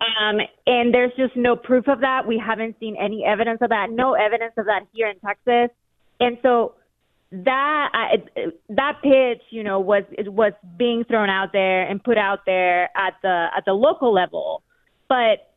Um, 0.02 0.40
and 0.66 0.94
there's 0.94 1.12
just 1.16 1.36
no 1.36 1.56
proof 1.56 1.88
of 1.88 2.02
that. 2.02 2.26
We 2.28 2.42
haven't 2.44 2.78
seen 2.80 2.96
any 3.00 3.24
evidence 3.24 3.60
of 3.62 3.70
that. 3.70 3.92
No 3.92 4.14
evidence 4.14 4.54
of 4.58 4.66
that 4.66 4.88
here 4.94 5.08
in 5.08 5.20
Texas. 5.20 5.76
And 6.20 6.38
so 6.42 6.74
that 7.32 7.92
that 8.70 8.98
pitch, 9.04 9.42
you 9.52 9.64
know, 9.64 9.80
was 9.80 10.04
was 10.26 10.54
being 10.78 11.04
thrown 11.06 11.30
out 11.30 11.50
there 11.54 11.84
and 11.88 12.04
put 12.04 12.18
out 12.18 12.40
there 12.46 12.86
at 12.98 13.14
the 13.22 13.48
at 13.56 13.64
the 13.66 13.74
local 13.74 14.14
level. 14.14 14.64
But 15.08 15.52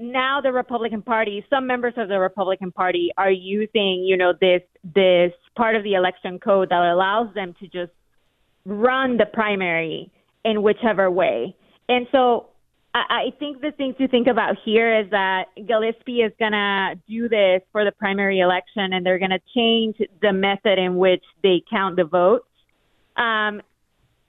now 0.00 0.40
the 0.40 0.52
Republican 0.52 1.02
Party, 1.02 1.44
some 1.50 1.66
members 1.66 1.94
of 1.96 2.08
the 2.08 2.18
Republican 2.20 2.70
Party 2.70 3.10
are 3.18 3.30
using, 3.30 4.04
you 4.06 4.16
know, 4.16 4.32
this 4.40 4.62
this 4.94 5.32
part 5.56 5.76
of 5.76 5.82
the 5.82 5.94
election 5.94 6.38
code 6.38 6.70
that 6.70 6.80
allows 6.80 7.32
them 7.34 7.54
to 7.60 7.66
just 7.66 7.92
run 8.64 9.16
the 9.16 9.26
primary 9.26 10.10
in 10.44 10.62
whichever 10.62 11.10
way. 11.10 11.56
And 11.88 12.06
so 12.12 12.46
I, 12.94 13.04
I 13.08 13.38
think 13.38 13.60
the 13.60 13.72
thing 13.72 13.94
to 13.98 14.08
think 14.08 14.26
about 14.26 14.56
here 14.64 15.00
is 15.00 15.10
that 15.10 15.46
Gillespie 15.66 16.20
is 16.20 16.32
going 16.38 16.52
to 16.52 16.94
do 17.08 17.28
this 17.28 17.62
for 17.72 17.84
the 17.84 17.92
primary 17.92 18.40
election 18.40 18.92
and 18.92 19.04
they're 19.04 19.18
going 19.18 19.30
to 19.30 19.40
change 19.54 19.96
the 20.22 20.32
method 20.32 20.78
in 20.78 20.96
which 20.96 21.24
they 21.42 21.62
count 21.70 21.96
the 21.96 22.04
votes. 22.04 22.46
Um, 23.16 23.62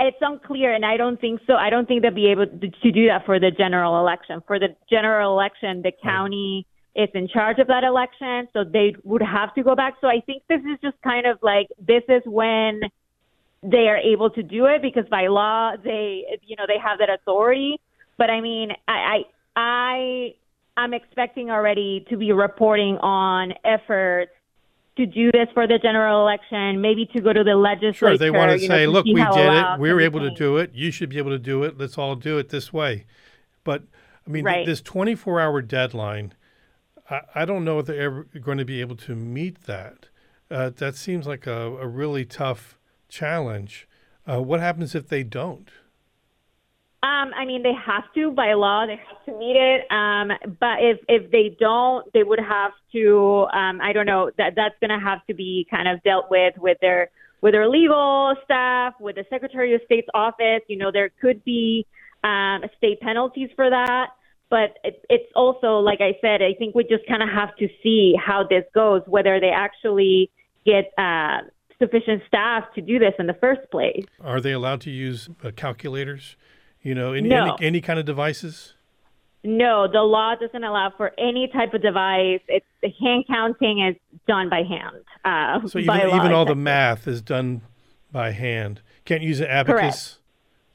it's 0.01 0.17
unclear, 0.21 0.73
and 0.73 0.85
I 0.85 0.95
don't 0.95 1.19
think 1.19 1.41
so. 1.45 1.53
I 1.53 1.69
don't 1.69 1.85
think 1.85 2.01
they'll 2.01 2.13
be 2.13 2.31
able 2.31 2.47
to, 2.47 2.69
to 2.69 2.91
do 2.91 3.07
that 3.07 3.25
for 3.25 3.37
the 3.37 3.51
general 3.51 3.99
election. 3.99 4.41
For 4.47 4.57
the 4.57 4.69
general 4.89 5.33
election, 5.33 5.81
the 5.81 5.91
county 5.91 6.65
is 6.99 7.09
in 7.13 7.27
charge 7.27 7.59
of 7.59 7.67
that 7.67 7.83
election, 7.83 8.47
so 8.53 8.63
they 8.63 8.95
would 9.03 9.21
have 9.21 9.53
to 9.55 9.63
go 9.63 9.75
back. 9.75 9.95
So 10.01 10.07
I 10.07 10.21
think 10.25 10.43
this 10.49 10.61
is 10.61 10.77
just 10.81 11.01
kind 11.01 11.25
of 11.25 11.39
like 11.41 11.67
this 11.79 12.03
is 12.09 12.21
when 12.25 12.81
they 13.63 13.87
are 13.87 13.97
able 13.97 14.29
to 14.31 14.43
do 14.43 14.65
it 14.65 14.81
because 14.81 15.05
by 15.09 15.27
law 15.27 15.75
they, 15.81 16.39
you 16.45 16.55
know, 16.57 16.65
they 16.67 16.77
have 16.77 16.99
that 16.99 17.09
authority. 17.09 17.79
But 18.17 18.29
I 18.29 18.41
mean, 18.41 18.71
I, 18.87 18.93
I, 18.93 19.23
I 19.55 20.35
I'm 20.77 20.93
expecting 20.93 21.49
already 21.49 22.05
to 22.09 22.17
be 22.17 22.31
reporting 22.31 22.97
on 22.97 23.53
efforts 23.63 24.31
to 24.97 25.05
do 25.05 25.31
this 25.31 25.47
for 25.53 25.67
the 25.67 25.79
general 25.79 26.21
election, 26.21 26.81
maybe 26.81 27.05
to 27.13 27.21
go 27.21 27.31
to 27.31 27.43
the 27.43 27.55
legislature. 27.55 27.93
Sure, 27.93 28.17
they 28.17 28.31
want 28.31 28.51
to 28.51 28.59
say, 28.59 28.85
know, 28.85 28.85
to 28.85 28.91
look, 28.91 29.05
we 29.05 29.13
did 29.13 29.53
it. 29.53 29.79
We 29.79 29.93
were 29.93 30.01
able 30.01 30.19
to 30.19 30.31
do 30.31 30.57
it. 30.57 30.71
You 30.73 30.91
should 30.91 31.09
be 31.09 31.17
able 31.17 31.31
to 31.31 31.39
do 31.39 31.63
it. 31.63 31.77
Let's 31.77 31.97
all 31.97 32.15
do 32.15 32.37
it 32.37 32.49
this 32.49 32.73
way. 32.73 33.05
But 33.63 33.83
I 34.27 34.29
mean, 34.29 34.45
right. 34.45 34.65
this 34.65 34.81
24 34.81 35.39
hour 35.39 35.61
deadline, 35.61 36.33
I, 37.09 37.45
don't 37.45 37.65
know 37.65 37.79
if 37.79 37.87
they're 37.87 38.01
ever 38.01 38.23
going 38.39 38.57
to 38.57 38.65
be 38.65 38.81
able 38.81 38.95
to 38.97 39.15
meet 39.15 39.63
that. 39.63 40.09
Uh, 40.51 40.69
that 40.75 40.95
seems 40.95 41.27
like 41.27 41.47
a, 41.47 41.77
a 41.77 41.87
really 41.87 42.25
tough 42.25 42.77
challenge. 43.07 43.87
Uh, 44.29 44.41
what 44.41 44.59
happens 44.59 44.95
if 44.95 45.07
they 45.07 45.23
don't? 45.23 45.69
Um, 47.01 47.31
I 47.33 47.45
mean, 47.45 47.63
they 47.63 47.73
have 47.73 48.03
to 48.15 48.31
by 48.31 48.53
law. 48.53 48.85
They 48.85 48.97
have 48.97 49.25
to 49.25 49.39
meet 49.39 49.55
it. 49.55 49.89
Um, 49.89 50.31
but 50.59 50.79
if 50.81 50.99
if 51.07 51.31
they 51.31 51.55
don't, 51.57 52.11
they 52.13 52.23
would 52.23 52.39
have 52.39 52.71
to. 52.91 53.47
Um, 53.53 53.79
I 53.81 53.93
don't 53.93 54.05
know. 54.05 54.31
That 54.37 54.53
that's 54.55 54.75
going 54.81 54.89
to 54.89 55.03
have 55.03 55.25
to 55.27 55.33
be 55.33 55.65
kind 55.71 55.87
of 55.87 56.03
dealt 56.03 56.29
with 56.29 56.55
with 56.57 56.77
their 56.81 57.09
with 57.41 57.53
their 57.53 57.69
legal 57.69 58.35
staff, 58.43 58.95
with 58.99 59.15
the 59.15 59.25
Secretary 59.29 59.73
of 59.73 59.81
State's 59.85 60.09
office. 60.13 60.61
You 60.67 60.77
know, 60.77 60.91
there 60.91 61.09
could 61.21 61.43
be 61.45 61.85
um, 62.23 62.63
state 62.77 62.99
penalties 62.99 63.49
for 63.55 63.69
that. 63.69 64.09
But 64.49 64.77
it, 64.83 65.03
it's 65.09 65.31
also, 65.35 65.77
like 65.77 65.99
I 66.01 66.17
said, 66.21 66.41
I 66.41 66.53
think 66.57 66.75
we 66.75 66.83
just 66.83 67.05
kind 67.07 67.21
of 67.21 67.29
have 67.29 67.55
to 67.57 67.67
see 67.83 68.15
how 68.15 68.43
this 68.49 68.63
goes, 68.73 69.01
whether 69.05 69.39
they 69.39 69.49
actually 69.49 70.31
get 70.65 70.91
uh, 70.97 71.39
sufficient 71.77 72.23
staff 72.27 72.65
to 72.75 72.81
do 72.81 72.99
this 72.99 73.13
in 73.19 73.27
the 73.27 73.35
first 73.35 73.69
place. 73.71 74.05
Are 74.21 74.41
they 74.41 74.51
allowed 74.51 74.81
to 74.81 74.91
use 74.91 75.29
uh, 75.43 75.51
calculators? 75.55 76.35
You 76.81 76.95
know, 76.95 77.13
any, 77.13 77.29
no. 77.29 77.55
any, 77.55 77.67
any 77.67 77.81
kind 77.81 77.99
of 77.99 78.05
devices? 78.05 78.73
No, 79.43 79.87
the 79.91 80.01
law 80.01 80.35
doesn't 80.35 80.63
allow 80.63 80.91
for 80.95 81.13
any 81.17 81.47
type 81.47 81.73
of 81.73 81.81
device. 81.81 82.41
It's 82.47 82.65
hand 82.99 83.25
counting 83.27 83.85
is 83.87 83.95
done 84.27 84.49
by 84.49 84.63
hand. 84.63 85.03
Uh, 85.23 85.65
so 85.67 85.79
even, 85.79 85.95
even 85.95 86.33
all 86.33 86.45
the 86.45 86.55
math 86.55 87.07
is 87.07 87.21
done 87.21 87.61
by 88.11 88.31
hand. 88.31 88.81
Can't 89.05 89.21
use 89.21 89.39
an 89.39 89.47
abacus. 89.47 89.79
Correct. 89.79 90.15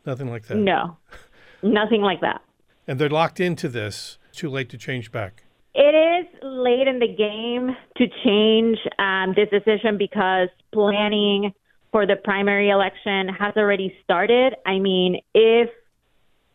Nothing 0.06 0.30
like 0.30 0.46
that. 0.46 0.56
No, 0.56 0.96
nothing 1.62 2.00
like 2.00 2.20
that. 2.22 2.42
And 2.86 2.98
they're 2.98 3.08
locked 3.08 3.40
into 3.40 3.68
this. 3.68 4.18
Too 4.32 4.50
late 4.50 4.68
to 4.70 4.78
change 4.78 5.10
back. 5.10 5.44
It 5.74 5.94
is 5.94 6.26
late 6.42 6.86
in 6.86 7.00
the 7.00 7.08
game 7.08 7.76
to 7.96 8.06
change 8.24 8.78
um, 8.98 9.34
this 9.34 9.48
decision 9.50 9.98
because 9.98 10.48
planning 10.72 11.52
for 11.90 12.06
the 12.06 12.16
primary 12.16 12.70
election 12.70 13.28
has 13.28 13.54
already 13.56 13.94
started. 14.04 14.54
I 14.66 14.78
mean, 14.78 15.20
if 15.34 15.70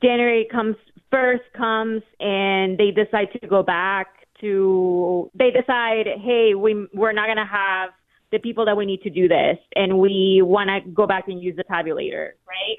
January 0.01 0.47
comes 0.49 0.75
first 1.11 1.43
comes 1.57 2.03
and 2.19 2.77
they 2.77 2.91
decide 2.91 3.27
to 3.41 3.47
go 3.47 3.63
back 3.63 4.07
to 4.41 5.29
they 5.33 5.51
decide, 5.51 6.07
hey, 6.21 6.53
we 6.55 6.87
we're 6.93 7.11
not 7.11 7.27
gonna 7.27 7.47
have 7.47 7.89
the 8.31 8.39
people 8.39 8.65
that 8.65 8.77
we 8.77 8.85
need 8.85 9.01
to 9.01 9.09
do 9.09 9.27
this, 9.27 9.57
and 9.75 9.97
we 9.97 10.41
want 10.43 10.69
to 10.69 10.91
go 10.91 11.07
back 11.07 11.27
and 11.27 11.41
use 11.41 11.55
the 11.55 11.63
tabulator, 11.63 12.31
right? 12.47 12.77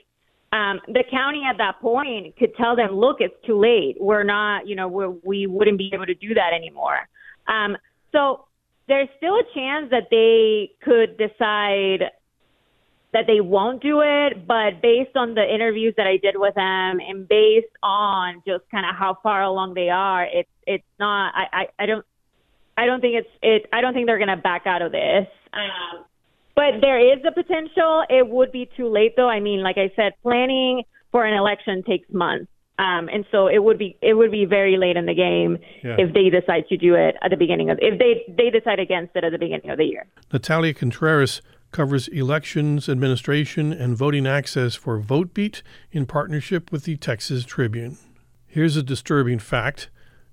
Um, 0.52 0.80
the 0.88 1.04
county 1.10 1.42
at 1.48 1.58
that 1.58 1.80
point 1.80 2.36
could 2.36 2.54
tell 2.56 2.74
them, 2.74 2.92
look, 2.92 3.18
it's 3.20 3.34
too 3.46 3.58
late. 3.58 3.96
We're 4.00 4.24
not, 4.24 4.66
you 4.66 4.74
know, 4.74 4.88
we're, 4.88 5.10
we 5.10 5.46
wouldn't 5.46 5.78
be 5.78 5.90
able 5.94 6.06
to 6.06 6.14
do 6.14 6.34
that 6.34 6.52
anymore. 6.52 7.08
Um, 7.46 7.76
so 8.10 8.46
there's 8.88 9.08
still 9.16 9.34
a 9.34 9.44
chance 9.54 9.90
that 9.90 10.08
they 10.10 10.72
could 10.82 11.16
decide 11.16 12.10
that 13.12 13.26
they 13.26 13.40
won't 13.40 13.82
do 13.82 14.00
it, 14.00 14.46
but 14.46 14.82
based 14.82 15.16
on 15.16 15.34
the 15.34 15.42
interviews 15.42 15.94
that 15.96 16.06
I 16.06 16.16
did 16.16 16.34
with 16.36 16.54
them 16.54 17.00
and 17.00 17.26
based 17.28 17.74
on 17.82 18.42
just 18.46 18.64
kind 18.70 18.86
of 18.88 18.94
how 18.96 19.18
far 19.22 19.42
along 19.42 19.74
they 19.74 19.88
are, 19.88 20.24
it's 20.24 20.48
it's 20.66 20.84
not. 20.98 21.32
I 21.34 21.44
I, 21.52 21.66
I 21.80 21.86
don't 21.86 22.04
I 22.76 22.86
don't 22.86 23.00
think 23.00 23.16
it's 23.16 23.28
it. 23.42 23.66
I 23.72 23.80
don't 23.80 23.94
think 23.94 24.06
they're 24.06 24.18
gonna 24.18 24.36
back 24.36 24.62
out 24.66 24.82
of 24.82 24.92
this. 24.92 25.26
Um, 25.52 26.04
but 26.60 26.80
there 26.82 27.00
is 27.00 27.20
a 27.26 27.32
potential. 27.32 28.04
It 28.10 28.28
would 28.28 28.52
be 28.52 28.68
too 28.76 28.88
late 28.88 29.14
though. 29.16 29.28
I 29.28 29.40
mean, 29.40 29.62
like 29.62 29.78
I 29.78 29.90
said, 29.96 30.12
planning 30.22 30.82
for 31.10 31.24
an 31.24 31.32
election 31.32 31.82
takes 31.82 32.06
months. 32.12 32.50
Um, 32.78 33.08
and 33.12 33.24
so 33.30 33.46
it 33.46 33.62
would 33.62 33.78
be 33.78 33.96
it 34.02 34.14
would 34.14 34.30
be 34.30 34.44
very 34.44 34.76
late 34.76 34.96
in 34.96 35.06
the 35.06 35.14
game 35.14 35.58
yeah. 35.82 35.96
if 35.98 36.12
they 36.12 36.28
decide 36.28 36.68
to 36.68 36.76
do 36.76 36.94
it 36.94 37.14
at 37.22 37.30
the 37.30 37.36
beginning 37.36 37.70
of 37.70 37.78
if 37.80 37.98
they 37.98 38.24
they 38.32 38.50
decide 38.50 38.78
against 38.78 39.16
it 39.16 39.24
at 39.24 39.32
the 39.32 39.38
beginning 39.38 39.70
of 39.70 39.78
the 39.78 39.84
year. 39.84 40.06
Natalia 40.32 40.74
Contreras 40.74 41.40
covers 41.72 42.08
elections, 42.08 42.88
administration, 42.88 43.72
and 43.72 43.96
voting 43.96 44.26
access 44.26 44.74
for 44.74 45.00
VoteBeat 45.00 45.62
in 45.92 46.04
partnership 46.04 46.72
with 46.72 46.84
the 46.84 46.96
Texas 46.96 47.44
Tribune. 47.44 47.96
Here's 48.46 48.76
a 48.76 48.82
disturbing 48.82 49.38
fact 49.38 49.88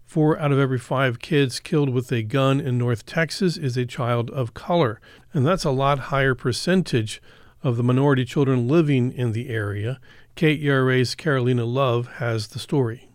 four 0.08 0.40
out 0.40 0.54
of 0.54 0.58
every 0.58 0.80
five 0.80 1.20
kids 1.20 1.60
killed 1.60 1.90
with 1.90 2.12
a 2.14 2.24
gun 2.24 2.62
in 2.62 2.78
North 2.78 3.06
Texas 3.06 3.58
is 3.58 3.76
a 3.76 3.86
child 3.86 4.30
of 4.32 4.54
color, 4.54 5.02
and 5.34 5.46
that's 5.46 5.66
a 5.66 5.72
lot 5.72 6.00
higher 6.00 6.34
percentage 6.34 7.22
of 7.62 7.76
the 7.76 7.84
minority 7.84 8.24
children 8.24 8.70
living 8.70 9.12
in 9.12 9.34
the 9.34 9.50
area. 9.50 10.00
KERA's 10.38 11.14
Caroline 11.14 11.58
Love 11.58 12.08
has 12.16 12.48
the 12.48 12.60
story. 12.60 13.10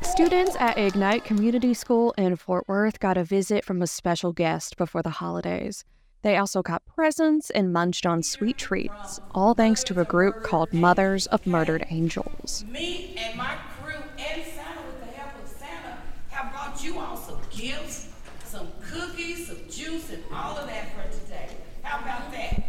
Students 0.00 0.56
at 0.58 0.78
Ignite 0.78 1.24
Community 1.24 1.74
School 1.74 2.14
in 2.16 2.36
Fort 2.36 2.66
Worth 2.66 2.98
got 3.00 3.18
a 3.18 3.24
visit 3.24 3.66
from 3.66 3.82
a 3.82 3.86
special 3.86 4.32
guest 4.32 4.78
before 4.78 5.02
the 5.02 5.10
holidays. 5.10 5.84
They 6.22 6.36
also 6.36 6.62
got 6.62 6.84
presents 6.86 7.50
and 7.50 7.72
munched 7.72 8.04
on 8.04 8.22
sweet 8.22 8.58
treats, 8.58 9.20
all 9.32 9.54
thanks 9.54 9.84
to 9.84 10.00
a 10.00 10.04
group 10.04 10.42
called 10.42 10.72
Mothers 10.72 11.26
of 11.26 11.46
Murdered 11.46 11.86
Angels. 11.90 12.64
Me 12.68 13.14
and 13.16 13.36
my 13.38 13.56
crew 13.80 13.94
and 14.18 14.42
Santa, 14.44 14.80
with 14.86 15.00
the 15.00 15.06
help 15.16 15.42
of 15.42 15.48
Santa, 15.48 15.98
have 16.30 16.52
brought 16.52 16.82
you 16.82 16.98
all 16.98 17.16
some 17.16 17.38
gifts, 17.50 18.08
some 18.44 18.68
cookies, 18.82 19.46
some 19.46 19.58
juice, 19.70 20.10
and 20.10 20.24
all 20.32 20.56
of 20.56 20.66
that 20.66 20.88
for 20.94 21.20
today. 21.20 21.50
How 21.82 22.00
about 22.00 22.32
that? 22.32 22.64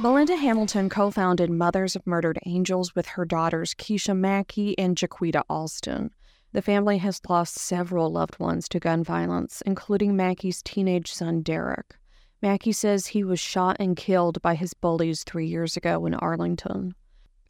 Belinda 0.00 0.36
Hamilton 0.36 0.88
co 0.88 1.10
founded 1.10 1.50
Mothers 1.50 1.94
of 1.94 2.06
Murdered 2.06 2.38
Angels 2.46 2.94
with 2.94 3.06
her 3.06 3.26
daughters 3.26 3.74
Keisha 3.74 4.16
Mackey 4.16 4.78
and 4.78 4.96
Jaquita 4.96 5.42
Alston. 5.50 6.10
The 6.52 6.62
family 6.62 6.98
has 6.98 7.20
lost 7.28 7.54
several 7.54 8.10
loved 8.10 8.40
ones 8.40 8.68
to 8.70 8.80
gun 8.80 9.04
violence, 9.04 9.62
including 9.64 10.16
Mackey's 10.16 10.62
teenage 10.62 11.12
son, 11.12 11.42
Derek. 11.42 11.96
Mackey 12.42 12.72
says 12.72 13.06
he 13.06 13.22
was 13.22 13.38
shot 13.38 13.76
and 13.78 13.96
killed 13.96 14.42
by 14.42 14.56
his 14.56 14.74
bullies 14.74 15.22
three 15.22 15.46
years 15.46 15.76
ago 15.76 16.06
in 16.06 16.14
Arlington. 16.14 16.96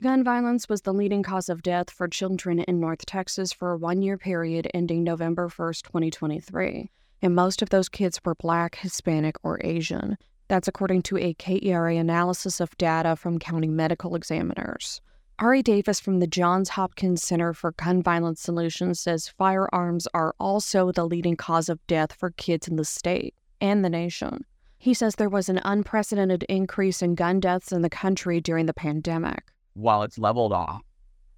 Gun 0.02 0.22
violence 0.22 0.68
was 0.68 0.82
the 0.82 0.92
leading 0.92 1.22
cause 1.22 1.48
of 1.48 1.62
death 1.62 1.88
for 1.88 2.08
children 2.08 2.60
in 2.60 2.78
North 2.78 3.06
Texas 3.06 3.54
for 3.54 3.72
a 3.72 3.78
one 3.78 4.02
year 4.02 4.18
period 4.18 4.68
ending 4.74 5.02
November 5.02 5.48
1st, 5.48 5.82
2023. 5.82 6.90
And 7.22 7.34
most 7.34 7.62
of 7.62 7.70
those 7.70 7.88
kids 7.88 8.20
were 8.22 8.34
Black, 8.34 8.76
Hispanic, 8.76 9.36
or 9.42 9.60
Asian. 9.62 10.18
That's 10.48 10.68
according 10.68 11.02
to 11.02 11.16
a 11.16 11.32
KERA 11.34 11.96
analysis 11.96 12.60
of 12.60 12.76
data 12.76 13.16
from 13.16 13.38
county 13.38 13.68
medical 13.68 14.14
examiners. 14.14 15.00
Ari 15.40 15.62
Davis 15.62 15.98
from 15.98 16.20
the 16.20 16.26
Johns 16.26 16.68
Hopkins 16.68 17.22
Center 17.22 17.54
for 17.54 17.72
Gun 17.72 18.02
Violence 18.02 18.42
Solutions 18.42 19.00
says 19.00 19.32
firearms 19.38 20.06
are 20.12 20.34
also 20.38 20.92
the 20.92 21.06
leading 21.06 21.34
cause 21.34 21.70
of 21.70 21.84
death 21.86 22.12
for 22.12 22.32
kids 22.32 22.68
in 22.68 22.76
the 22.76 22.84
state 22.84 23.34
and 23.58 23.82
the 23.82 23.88
nation. 23.88 24.44
He 24.76 24.92
says 24.92 25.14
there 25.14 25.30
was 25.30 25.48
an 25.48 25.62
unprecedented 25.64 26.42
increase 26.50 27.00
in 27.00 27.14
gun 27.14 27.40
deaths 27.40 27.72
in 27.72 27.80
the 27.80 27.88
country 27.88 28.42
during 28.42 28.66
the 28.66 28.74
pandemic. 28.74 29.44
While 29.72 30.02
it's 30.02 30.18
leveled 30.18 30.52
off, 30.52 30.82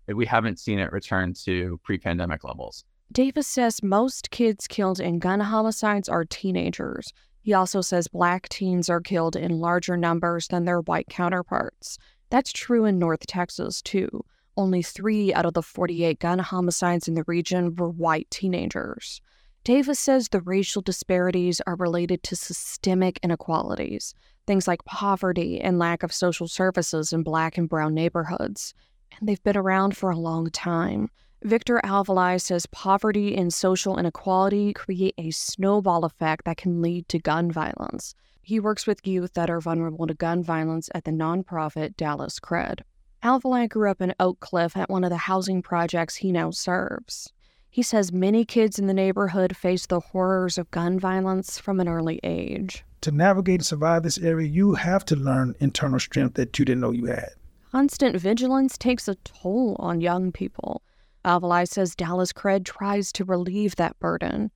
we 0.09 0.27
haven't 0.27 0.59
seen 0.59 0.81
it 0.81 0.91
return 0.91 1.33
to 1.45 1.79
pre 1.85 1.97
pandemic 1.97 2.43
levels. 2.43 2.85
Davis 3.13 3.47
says 3.47 3.85
most 3.85 4.33
kids 4.33 4.67
killed 4.67 4.99
in 4.99 5.21
gun 5.21 5.39
homicides 5.39 6.09
are 6.09 6.25
teenagers. 6.25 7.13
He 7.43 7.53
also 7.55 7.81
says 7.81 8.09
black 8.09 8.49
teens 8.49 8.89
are 8.89 9.01
killed 9.01 9.37
in 9.37 9.61
larger 9.61 9.97
numbers 9.97 10.49
than 10.49 10.65
their 10.65 10.81
white 10.81 11.07
counterparts. 11.09 11.99
That's 12.33 12.51
true 12.51 12.87
in 12.87 12.99
North 12.99 13.27
Texas, 13.27 13.83
too. 13.83 14.25
Only 14.57 14.81
three 14.81 15.35
out 15.35 15.45
of 15.45 15.53
the 15.53 15.61
48 15.61 16.19
gun 16.19 16.39
homicides 16.39 17.07
in 17.07 17.13
the 17.13 17.25
region 17.27 17.75
were 17.75 17.91
white 17.91 18.27
teenagers. 18.31 19.21
Davis 19.65 20.01
says 20.01 20.29
the 20.29 20.41
racial 20.41 20.81
disparities 20.81 21.61
are 21.67 21.77
related 21.77 22.23
to 22.23 22.35
systemic 22.35 23.21
inequalities, 23.23 24.15
things 24.47 24.67
like 24.67 24.83
poverty 24.87 25.61
and 25.61 25.79
lack 25.79 26.03
of 26.03 26.11
social 26.11 26.49
services 26.49 27.13
in 27.13 27.23
black 27.23 27.59
and 27.59 27.69
brown 27.69 27.93
neighborhoods. 27.93 28.73
And 29.21 29.29
they've 29.29 29.45
been 29.45 29.59
around 29.59 29.95
for 29.95 30.09
a 30.09 30.17
long 30.17 30.49
time. 30.49 31.11
Victor 31.43 31.83
Alvilay 31.85 32.41
says 32.41 32.65
poverty 32.65 33.37
and 33.37 33.53
social 33.53 33.99
inequality 33.99 34.73
create 34.73 35.15
a 35.19 35.33
snowball 35.33 36.07
effect 36.07 36.47
that 36.47 36.57
can 36.57 36.81
lead 36.81 37.11
to 37.11 37.19
gun 37.19 37.53
violence. 37.53 38.15
He 38.43 38.59
works 38.59 38.87
with 38.87 39.07
youth 39.07 39.35
that 39.35 39.49
are 39.49 39.61
vulnerable 39.61 40.07
to 40.07 40.15
gun 40.15 40.43
violence 40.43 40.91
at 40.95 41.05
the 41.05 41.13
nonprofit 41.13 41.97
Dallas 41.97 42.41
Cred. 42.41 42.81
Alvilay 43.23 43.69
grew 43.69 43.89
up 43.89 44.01
in 44.01 44.15
Oak 44.19 44.41
Cliff 44.41 44.77
at 44.77 44.91
one 44.91 45.05
of 45.05 45.11
the 45.11 45.17
housing 45.17 45.63
projects 45.63 46.17
he 46.17 46.33
now 46.33 46.51
serves. 46.51 47.33
He 47.71 47.83
says 47.83 48.13
many 48.13 48.45
kids 48.45 48.81
in 48.81 48.89
the 48.89 48.93
neighborhood 48.93 49.57
face 49.57 49.87
the 49.87 50.01
horrors 50.01 50.59
of 50.59 50.71
gun 50.73 50.99
violence 50.99 51.59
from 51.59 51.79
an 51.79 51.89
early 51.89 52.19
age. 52.25 52.85
To 53.03 53.13
navigate 53.13 53.61
and 53.61 53.67
survive 53.67 54.03
this 54.03 54.19
area, 54.19 54.49
you 54.49 54.75
have 54.75 55.05
to 55.07 55.17
learn 55.17 55.55
internal 55.61 56.01
strength 56.01 56.35
that 56.35 56.59
you 56.59 56.65
didn't 56.65 56.81
know 56.81 56.91
you 56.91 57.07
had. 57.07 57.31
Constant 57.71 58.17
vigilance 58.17 58.77
takes 58.77 59.09
a 59.09 59.15
toll 59.15 59.77
on 59.79 60.01
young 60.01 60.33
people. 60.33 60.83
Alvilay 61.25 61.67
says 61.67 61.95
Dallas 61.95 62.33
Cred 62.33 62.65
tries 62.65 63.13
to 63.13 63.25
relieve 63.25 63.77
that 63.77 63.99
burden. 64.01 64.51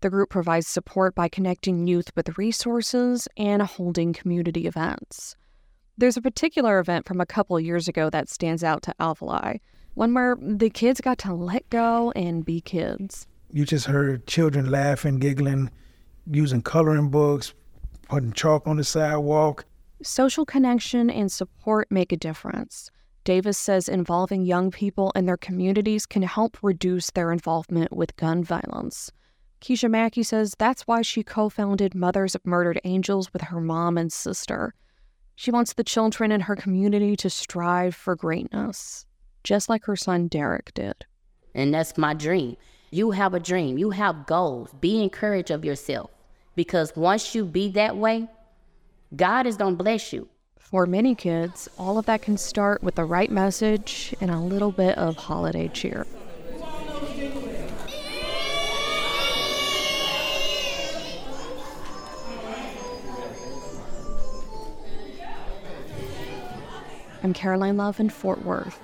The 0.00 0.10
group 0.10 0.30
provides 0.30 0.66
support 0.66 1.14
by 1.14 1.28
connecting 1.28 1.86
youth 1.86 2.10
with 2.14 2.38
resources 2.38 3.28
and 3.36 3.62
holding 3.62 4.12
community 4.12 4.66
events. 4.66 5.36
There's 5.98 6.16
a 6.16 6.22
particular 6.22 6.78
event 6.78 7.06
from 7.06 7.20
a 7.20 7.26
couple 7.26 7.58
years 7.58 7.88
ago 7.88 8.10
that 8.10 8.28
stands 8.28 8.62
out 8.62 8.82
to 8.82 8.94
Alvilay 9.00 9.60
one 9.96 10.12
where 10.12 10.36
the 10.38 10.68
kids 10.68 11.00
got 11.00 11.16
to 11.16 11.32
let 11.32 11.68
go 11.70 12.12
and 12.14 12.44
be 12.44 12.60
kids. 12.60 13.26
You 13.50 13.64
just 13.64 13.86
heard 13.86 14.26
children 14.26 14.70
laughing, 14.70 15.18
giggling, 15.18 15.70
using 16.30 16.60
coloring 16.60 17.08
books, 17.08 17.54
putting 18.06 18.32
chalk 18.32 18.66
on 18.66 18.76
the 18.76 18.84
sidewalk. 18.84 19.64
Social 20.02 20.44
connection 20.44 21.08
and 21.08 21.32
support 21.32 21.90
make 21.90 22.12
a 22.12 22.16
difference. 22.16 22.90
Davis 23.24 23.56
says 23.56 23.88
involving 23.88 24.42
young 24.42 24.70
people 24.70 25.12
in 25.16 25.24
their 25.24 25.38
communities 25.38 26.04
can 26.04 26.22
help 26.22 26.58
reduce 26.62 27.10
their 27.10 27.32
involvement 27.32 27.90
with 27.90 28.14
gun 28.16 28.44
violence. 28.44 29.10
Keisha 29.60 29.90
Mackey 29.90 30.22
says 30.22 30.54
that's 30.58 30.86
why 30.86 31.02
she 31.02 31.22
co 31.22 31.48
founded 31.48 31.94
Mothers 31.94 32.34
of 32.34 32.46
Murdered 32.46 32.80
Angels 32.84 33.32
with 33.32 33.42
her 33.42 33.60
mom 33.60 33.98
and 33.98 34.12
sister. 34.12 34.74
She 35.34 35.50
wants 35.50 35.72
the 35.72 35.84
children 35.84 36.32
in 36.32 36.42
her 36.42 36.56
community 36.56 37.16
to 37.16 37.30
strive 37.30 37.94
for 37.94 38.16
greatness 38.16 39.06
just 39.46 39.68
like 39.68 39.84
her 39.84 39.96
son 39.96 40.26
Derek 40.26 40.74
did. 40.74 41.06
And 41.54 41.72
that's 41.72 41.96
my 41.96 42.12
dream. 42.12 42.56
You 42.90 43.12
have 43.12 43.32
a 43.32 43.40
dream, 43.40 43.78
you 43.78 43.90
have 43.90 44.26
goals. 44.26 44.70
Be 44.80 45.02
encouraged 45.02 45.50
of 45.50 45.64
yourself 45.64 46.10
because 46.56 46.94
once 46.96 47.34
you 47.34 47.44
be 47.44 47.70
that 47.70 47.96
way, 47.96 48.28
God 49.14 49.46
is 49.46 49.56
going 49.56 49.76
to 49.76 49.82
bless 49.82 50.12
you. 50.12 50.28
For 50.58 50.84
many 50.84 51.14
kids, 51.14 51.68
all 51.78 51.96
of 51.96 52.06
that 52.06 52.22
can 52.22 52.36
start 52.36 52.82
with 52.82 52.96
the 52.96 53.04
right 53.04 53.30
message 53.30 54.14
and 54.20 54.30
a 54.32 54.40
little 54.40 54.72
bit 54.72 54.98
of 54.98 55.16
holiday 55.16 55.68
cheer. 55.68 56.06
I'm 67.26 67.34
Caroline 67.34 67.76
Love 67.76 67.98
in 67.98 68.08
Fort 68.08 68.44
Worth. 68.44 68.78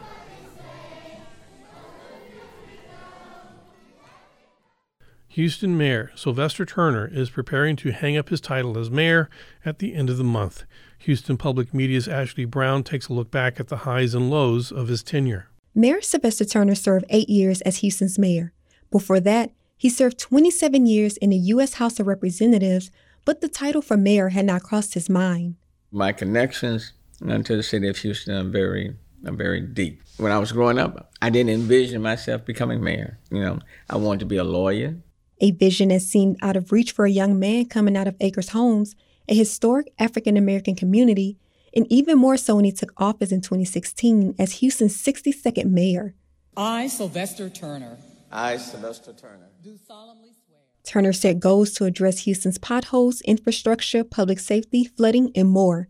Houston 5.28 5.78
Mayor 5.78 6.10
Sylvester 6.16 6.66
Turner 6.66 7.06
is 7.06 7.30
preparing 7.30 7.76
to 7.76 7.92
hang 7.92 8.16
up 8.16 8.30
his 8.30 8.40
title 8.40 8.76
as 8.76 8.90
mayor 8.90 9.30
at 9.64 9.78
the 9.78 9.94
end 9.94 10.10
of 10.10 10.16
the 10.16 10.24
month. 10.24 10.64
Houston 10.98 11.36
Public 11.36 11.72
Media's 11.72 12.08
Ashley 12.08 12.44
Brown 12.44 12.82
takes 12.82 13.06
a 13.06 13.12
look 13.12 13.30
back 13.30 13.60
at 13.60 13.68
the 13.68 13.76
highs 13.86 14.12
and 14.12 14.28
lows 14.28 14.72
of 14.72 14.88
his 14.88 15.04
tenure. 15.04 15.46
Mayor 15.72 16.00
Sylvester 16.00 16.44
Turner 16.44 16.74
served 16.74 17.04
eight 17.10 17.28
years 17.28 17.60
as 17.60 17.76
Houston's 17.76 18.18
mayor. 18.18 18.52
Before 18.90 19.20
that, 19.20 19.52
he 19.76 19.88
served 19.88 20.18
27 20.18 20.84
years 20.84 21.16
in 21.18 21.30
the 21.30 21.36
U.S. 21.36 21.74
House 21.74 22.00
of 22.00 22.08
Representatives, 22.08 22.90
but 23.24 23.40
the 23.40 23.48
title 23.48 23.82
for 23.82 23.96
mayor 23.96 24.30
had 24.30 24.46
not 24.46 24.64
crossed 24.64 24.94
his 24.94 25.08
mind. 25.08 25.54
My 25.92 26.10
connections 26.10 26.92
to 27.28 27.56
the 27.56 27.62
city 27.62 27.88
of 27.88 27.96
Houston 27.98 28.34
are 28.34 28.50
very, 28.50 28.94
are 29.26 29.32
very 29.32 29.60
deep. 29.60 30.02
When 30.18 30.32
I 30.32 30.38
was 30.38 30.52
growing 30.52 30.78
up, 30.78 31.12
I 31.20 31.30
didn't 31.30 31.50
envision 31.50 32.02
myself 32.02 32.44
becoming 32.44 32.82
mayor. 32.82 33.18
You 33.30 33.40
know, 33.40 33.58
I 33.88 33.96
wanted 33.96 34.20
to 34.20 34.26
be 34.26 34.36
a 34.36 34.44
lawyer 34.44 34.96
a 35.42 35.50
vision 35.50 35.88
that 35.88 36.00
seemed 36.00 36.38
out 36.40 36.56
of 36.56 36.70
reach 36.70 36.92
for 36.92 37.04
a 37.04 37.10
young 37.10 37.38
man 37.38 37.66
coming 37.66 37.96
out 37.96 38.06
of 38.06 38.16
Acres 38.20 38.50
Homes, 38.50 38.94
a 39.28 39.34
historic 39.34 39.92
African 39.98 40.36
American 40.36 40.76
community, 40.76 41.36
and 41.74 41.84
even 41.90 42.16
more 42.16 42.36
so 42.36 42.54
when 42.54 42.64
he 42.64 42.70
took 42.70 42.92
office 42.96 43.32
in 43.32 43.40
2016 43.40 44.36
as 44.38 44.52
Houston's 44.54 44.96
62nd 44.96 45.66
mayor. 45.66 46.14
I, 46.56 46.86
Sylvester 46.86 47.50
Turner. 47.50 47.98
I, 48.30 48.56
Sylvester 48.56 49.12
Turner. 49.12 49.48
Do 49.64 49.76
solemnly 49.76 50.30
swear. 50.46 50.60
Turner 50.84 51.12
set 51.12 51.40
goals 51.40 51.72
to 51.72 51.86
address 51.86 52.20
Houston's 52.20 52.58
potholes, 52.58 53.20
infrastructure, 53.22 54.04
public 54.04 54.38
safety, 54.38 54.84
flooding, 54.84 55.32
and 55.34 55.48
more. 55.48 55.88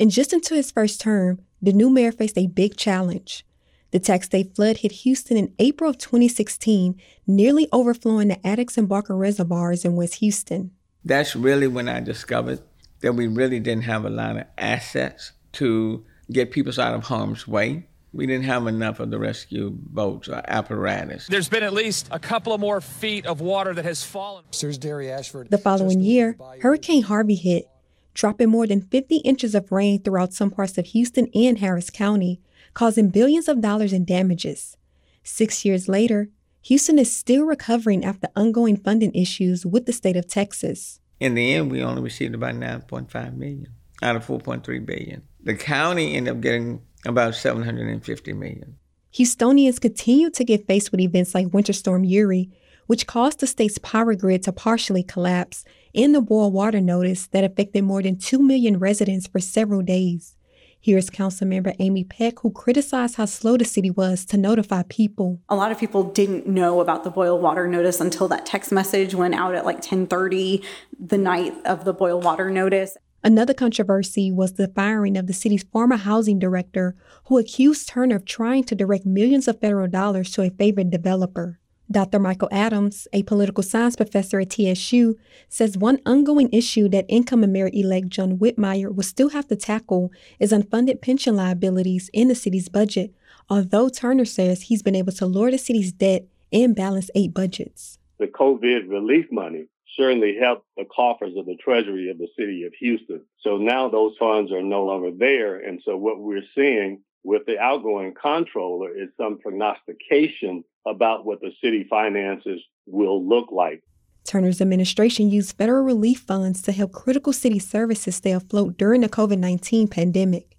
And 0.00 0.10
just 0.10 0.32
into 0.32 0.54
his 0.54 0.70
first 0.70 0.98
term, 0.98 1.40
the 1.60 1.74
new 1.74 1.90
mayor 1.90 2.10
faced 2.10 2.38
a 2.38 2.46
big 2.46 2.76
challenge 2.76 3.44
the 3.90 3.98
Tax 3.98 4.28
Day 4.28 4.44
flood 4.44 4.78
hit 4.78 4.92
Houston 4.92 5.36
in 5.36 5.52
April 5.58 5.90
of 5.90 5.98
2016, 5.98 6.94
nearly 7.26 7.68
overflowing 7.72 8.28
the 8.28 8.36
Addicks 8.36 8.78
and 8.78 8.88
Barker 8.88 9.16
reservoirs 9.16 9.84
in 9.84 9.96
West 9.96 10.14
Houston. 10.16 10.70
That's 11.04 11.34
really 11.34 11.66
when 11.66 11.88
I 11.88 11.98
discovered 11.98 12.60
that 13.00 13.14
we 13.14 13.26
really 13.26 13.58
didn't 13.58 13.82
have 13.82 14.04
a 14.04 14.10
lot 14.10 14.36
of 14.36 14.44
assets 14.56 15.32
to 15.54 16.04
get 16.30 16.52
people 16.52 16.72
out 16.80 16.94
of 16.94 17.02
harm's 17.02 17.48
way. 17.48 17.88
We 18.12 18.26
didn't 18.26 18.44
have 18.44 18.68
enough 18.68 19.00
of 19.00 19.10
the 19.10 19.18
rescue 19.18 19.70
boats 19.70 20.28
or 20.28 20.42
apparatus. 20.46 21.26
There's 21.26 21.48
been 21.48 21.62
at 21.64 21.72
least 21.72 22.08
a 22.12 22.20
couple 22.20 22.52
of 22.52 22.60
more 22.60 22.80
feet 22.80 23.26
of 23.26 23.40
water 23.40 23.74
that 23.74 23.84
has 23.84 24.04
fallen. 24.04 24.44
Sirs 24.52 24.78
Dairy 24.78 25.10
Ashford. 25.10 25.50
The 25.50 25.58
following 25.58 26.00
year, 26.00 26.36
Hurricane 26.60 27.02
Harvey 27.02 27.34
hit, 27.34 27.68
dropping 28.14 28.48
more 28.48 28.66
than 28.66 28.82
50 28.82 29.18
inches 29.18 29.54
of 29.54 29.70
rain 29.72 30.02
throughout 30.02 30.32
some 30.32 30.50
parts 30.50 30.78
of 30.78 30.86
Houston 30.86 31.28
and 31.34 31.58
Harris 31.58 31.90
County, 31.90 32.40
causing 32.74 33.10
billions 33.10 33.48
of 33.48 33.60
dollars 33.60 33.92
in 33.92 34.04
damages. 34.04 34.76
Six 35.22 35.64
years 35.64 35.88
later, 35.88 36.28
Houston 36.62 36.98
is 36.98 37.14
still 37.14 37.44
recovering 37.44 38.04
after 38.04 38.28
ongoing 38.36 38.76
funding 38.76 39.14
issues 39.14 39.64
with 39.64 39.86
the 39.86 39.92
state 39.92 40.16
of 40.16 40.28
Texas. 40.28 41.00
In 41.18 41.34
the 41.34 41.54
end, 41.54 41.70
we 41.70 41.82
only 41.82 42.02
received 42.02 42.34
about 42.34 42.54
9.5 42.54 43.36
million 43.36 43.68
out 44.02 44.16
of 44.16 44.26
4.3 44.26 44.84
billion. 44.84 45.22
The 45.42 45.54
county 45.54 46.16
ended 46.16 46.34
up 46.34 46.40
getting 46.40 46.82
about 47.06 47.34
750 47.34 48.32
million. 48.34 48.76
Houstonians 49.12 49.80
continue 49.80 50.30
to 50.30 50.44
get 50.44 50.66
faced 50.66 50.92
with 50.92 51.00
events 51.00 51.34
like 51.34 51.52
Winter 51.52 51.72
Storm 51.72 52.04
Uri, 52.04 52.50
which 52.90 53.06
caused 53.06 53.38
the 53.38 53.46
state's 53.46 53.78
power 53.78 54.16
grid 54.16 54.42
to 54.42 54.50
partially 54.50 55.04
collapse, 55.04 55.64
and 55.94 56.12
the 56.12 56.20
boil 56.20 56.50
water 56.50 56.80
notice 56.80 57.28
that 57.28 57.44
affected 57.44 57.84
more 57.84 58.02
than 58.02 58.18
2 58.18 58.40
million 58.40 58.80
residents 58.80 59.28
for 59.28 59.38
several 59.38 59.80
days. 59.80 60.36
Here's 60.80 61.08
Councilmember 61.08 61.76
Amy 61.78 62.02
Peck, 62.02 62.40
who 62.40 62.50
criticized 62.50 63.14
how 63.14 63.26
slow 63.26 63.56
the 63.56 63.64
city 63.64 63.92
was 63.92 64.24
to 64.24 64.36
notify 64.36 64.82
people. 64.88 65.38
A 65.48 65.54
lot 65.54 65.70
of 65.70 65.78
people 65.78 66.02
didn't 66.02 66.48
know 66.48 66.80
about 66.80 67.04
the 67.04 67.10
boil 67.10 67.38
water 67.38 67.68
notice 67.68 68.00
until 68.00 68.26
that 68.26 68.44
text 68.44 68.72
message 68.72 69.14
went 69.14 69.36
out 69.36 69.54
at 69.54 69.64
like 69.64 69.80
10:30 69.80 70.60
the 70.98 71.18
night 71.18 71.54
of 71.64 71.84
the 71.84 71.92
boil 71.92 72.20
water 72.20 72.50
notice. 72.50 72.96
Another 73.22 73.54
controversy 73.54 74.32
was 74.32 74.54
the 74.54 74.66
firing 74.66 75.16
of 75.16 75.28
the 75.28 75.32
city's 75.32 75.62
former 75.62 75.96
housing 75.96 76.40
director, 76.40 76.96
who 77.26 77.38
accused 77.38 77.88
Turner 77.88 78.16
of 78.16 78.24
trying 78.24 78.64
to 78.64 78.74
direct 78.74 79.06
millions 79.06 79.46
of 79.46 79.60
federal 79.60 79.86
dollars 79.86 80.32
to 80.32 80.42
a 80.42 80.50
favored 80.50 80.90
developer. 80.90 81.59
Dr. 81.90 82.20
Michael 82.20 82.48
Adams, 82.52 83.08
a 83.12 83.24
political 83.24 83.64
science 83.64 83.96
professor 83.96 84.38
at 84.38 84.50
TSU, 84.50 85.16
says 85.48 85.76
one 85.76 85.98
ongoing 86.06 86.48
issue 86.52 86.88
that 86.90 87.04
incoming 87.08 87.50
mayor 87.50 87.68
elect 87.72 88.10
John 88.10 88.38
Whitmire 88.38 88.94
will 88.94 89.02
still 89.02 89.30
have 89.30 89.48
to 89.48 89.56
tackle 89.56 90.12
is 90.38 90.52
unfunded 90.52 91.02
pension 91.02 91.34
liabilities 91.34 92.08
in 92.12 92.28
the 92.28 92.36
city's 92.36 92.68
budget, 92.68 93.12
although 93.48 93.88
Turner 93.88 94.24
says 94.24 94.62
he's 94.62 94.82
been 94.82 94.94
able 94.94 95.12
to 95.12 95.26
lower 95.26 95.50
the 95.50 95.58
city's 95.58 95.92
debt 95.92 96.26
and 96.52 96.76
balance 96.76 97.10
eight 97.16 97.34
budgets. 97.34 97.98
The 98.20 98.26
COVID 98.26 98.88
relief 98.88 99.26
money 99.32 99.66
certainly 99.96 100.36
helped 100.40 100.66
the 100.76 100.84
coffers 100.84 101.36
of 101.36 101.46
the 101.46 101.56
treasury 101.56 102.08
of 102.08 102.18
the 102.18 102.28
city 102.38 102.62
of 102.64 102.72
Houston. 102.74 103.22
So 103.40 103.56
now 103.56 103.88
those 103.88 104.14
funds 104.16 104.52
are 104.52 104.62
no 104.62 104.84
longer 104.84 105.10
there. 105.10 105.56
And 105.56 105.82
so 105.84 105.96
what 105.96 106.20
we're 106.20 106.44
seeing 106.54 107.00
with 107.22 107.44
the 107.46 107.58
outgoing 107.58 108.14
controller 108.20 108.90
is 108.90 109.08
some 109.16 109.38
prognostication 109.38 110.64
about 110.86 111.24
what 111.24 111.40
the 111.40 111.52
city 111.62 111.86
finances 111.88 112.60
will 112.86 113.26
look 113.26 113.50
like. 113.52 113.82
Turner's 114.24 114.60
administration 114.60 115.30
used 115.30 115.56
federal 115.56 115.82
relief 115.82 116.20
funds 116.20 116.62
to 116.62 116.72
help 116.72 116.92
critical 116.92 117.32
city 117.32 117.58
services 117.58 118.16
stay 118.16 118.32
afloat 118.32 118.76
during 118.76 119.00
the 119.00 119.08
COVID 119.08 119.38
19 119.38 119.88
pandemic. 119.88 120.56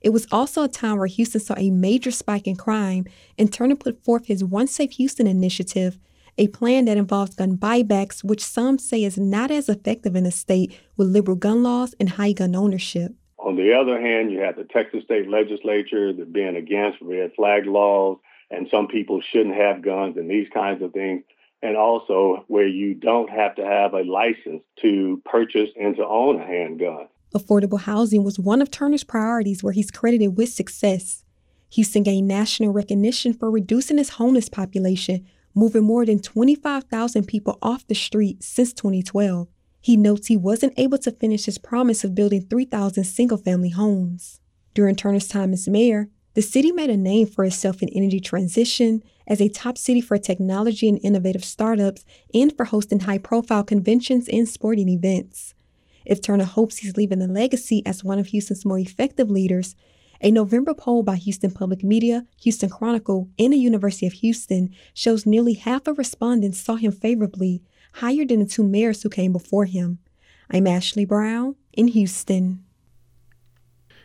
It 0.00 0.10
was 0.10 0.26
also 0.30 0.62
a 0.62 0.68
time 0.68 0.98
where 0.98 1.06
Houston 1.06 1.40
saw 1.40 1.54
a 1.56 1.70
major 1.70 2.10
spike 2.10 2.46
in 2.46 2.56
crime, 2.56 3.06
and 3.38 3.52
Turner 3.52 3.76
put 3.76 4.04
forth 4.04 4.26
his 4.26 4.44
One 4.44 4.66
Safe 4.66 4.92
Houston 4.92 5.26
initiative, 5.26 5.98
a 6.38 6.48
plan 6.48 6.84
that 6.84 6.98
involves 6.98 7.34
gun 7.34 7.56
buybacks, 7.56 8.22
which 8.22 8.44
some 8.44 8.78
say 8.78 9.02
is 9.02 9.18
not 9.18 9.50
as 9.50 9.68
effective 9.68 10.14
in 10.14 10.26
a 10.26 10.30
state 10.30 10.78
with 10.96 11.08
liberal 11.08 11.36
gun 11.36 11.62
laws 11.62 11.94
and 11.98 12.10
high 12.10 12.32
gun 12.32 12.54
ownership. 12.54 13.12
On 13.38 13.56
the 13.56 13.74
other 13.74 14.00
hand, 14.00 14.32
you 14.32 14.40
have 14.40 14.56
the 14.56 14.64
Texas 14.64 15.04
state 15.04 15.28
legislature 15.28 16.12
that 16.12 16.32
being 16.32 16.56
against 16.56 17.00
red 17.00 17.32
flag 17.34 17.66
laws, 17.66 18.18
and 18.50 18.68
some 18.70 18.88
people 18.88 19.20
shouldn't 19.20 19.54
have 19.54 19.82
guns 19.82 20.16
and 20.16 20.30
these 20.30 20.48
kinds 20.52 20.82
of 20.82 20.92
things. 20.92 21.22
And 21.62 21.76
also 21.76 22.44
where 22.48 22.66
you 22.66 22.94
don't 22.94 23.30
have 23.30 23.54
to 23.56 23.64
have 23.64 23.94
a 23.94 24.02
license 24.02 24.62
to 24.82 25.20
purchase 25.24 25.70
and 25.80 25.96
to 25.96 26.06
own 26.06 26.40
a 26.40 26.46
handgun. 26.46 27.08
Affordable 27.34 27.80
housing 27.80 28.24
was 28.24 28.38
one 28.38 28.62
of 28.62 28.70
Turner's 28.70 29.04
priorities 29.04 29.62
where 29.62 29.72
he's 29.72 29.90
credited 29.90 30.36
with 30.36 30.50
success. 30.50 31.24
Houston 31.70 32.02
gained 32.02 32.28
national 32.28 32.72
recognition 32.72 33.32
for 33.32 33.50
reducing 33.50 33.98
its 33.98 34.10
homeless 34.10 34.48
population, 34.48 35.26
moving 35.54 35.82
more 35.82 36.06
than 36.06 36.20
25,000 36.20 37.26
people 37.26 37.58
off 37.62 37.86
the 37.86 37.94
street 37.94 38.42
since 38.42 38.72
2012. 38.72 39.48
He 39.86 39.96
notes 39.96 40.26
he 40.26 40.36
wasn't 40.36 40.74
able 40.76 40.98
to 40.98 41.12
finish 41.12 41.44
his 41.44 41.58
promise 41.58 42.02
of 42.02 42.12
building 42.12 42.40
3,000 42.40 43.04
single 43.04 43.38
family 43.38 43.68
homes. 43.68 44.40
During 44.74 44.96
Turner's 44.96 45.28
time 45.28 45.52
as 45.52 45.68
mayor, 45.68 46.08
the 46.34 46.42
city 46.42 46.72
made 46.72 46.90
a 46.90 46.96
name 46.96 47.28
for 47.28 47.44
itself 47.44 47.80
in 47.84 47.88
energy 47.90 48.18
transition 48.18 49.04
as 49.28 49.40
a 49.40 49.48
top 49.48 49.78
city 49.78 50.00
for 50.00 50.18
technology 50.18 50.88
and 50.88 50.98
innovative 51.04 51.44
startups 51.44 52.04
and 52.34 52.52
for 52.56 52.64
hosting 52.64 52.98
high 52.98 53.18
profile 53.18 53.62
conventions 53.62 54.28
and 54.28 54.48
sporting 54.48 54.88
events. 54.88 55.54
If 56.04 56.20
Turner 56.20 56.42
hopes 56.42 56.78
he's 56.78 56.96
leaving 56.96 57.22
a 57.22 57.28
legacy 57.28 57.84
as 57.86 58.02
one 58.02 58.18
of 58.18 58.26
Houston's 58.26 58.64
more 58.64 58.80
effective 58.80 59.30
leaders, 59.30 59.76
a 60.20 60.32
November 60.32 60.74
poll 60.74 61.04
by 61.04 61.14
Houston 61.14 61.52
Public 61.52 61.84
Media, 61.84 62.26
Houston 62.42 62.70
Chronicle, 62.70 63.28
and 63.38 63.52
the 63.52 63.56
University 63.56 64.08
of 64.08 64.14
Houston 64.14 64.74
shows 64.94 65.26
nearly 65.26 65.54
half 65.54 65.86
of 65.86 65.96
respondents 65.96 66.58
saw 66.58 66.74
him 66.74 66.90
favorably, 66.90 67.62
higher 67.96 68.26
than 68.26 68.40
the 68.40 68.46
two 68.46 68.62
mayors 68.62 69.02
who 69.02 69.08
came 69.08 69.32
before 69.32 69.64
him. 69.64 69.98
I'm 70.50 70.66
Ashley 70.66 71.06
Brown 71.06 71.56
in 71.72 71.88
Houston. 71.88 72.62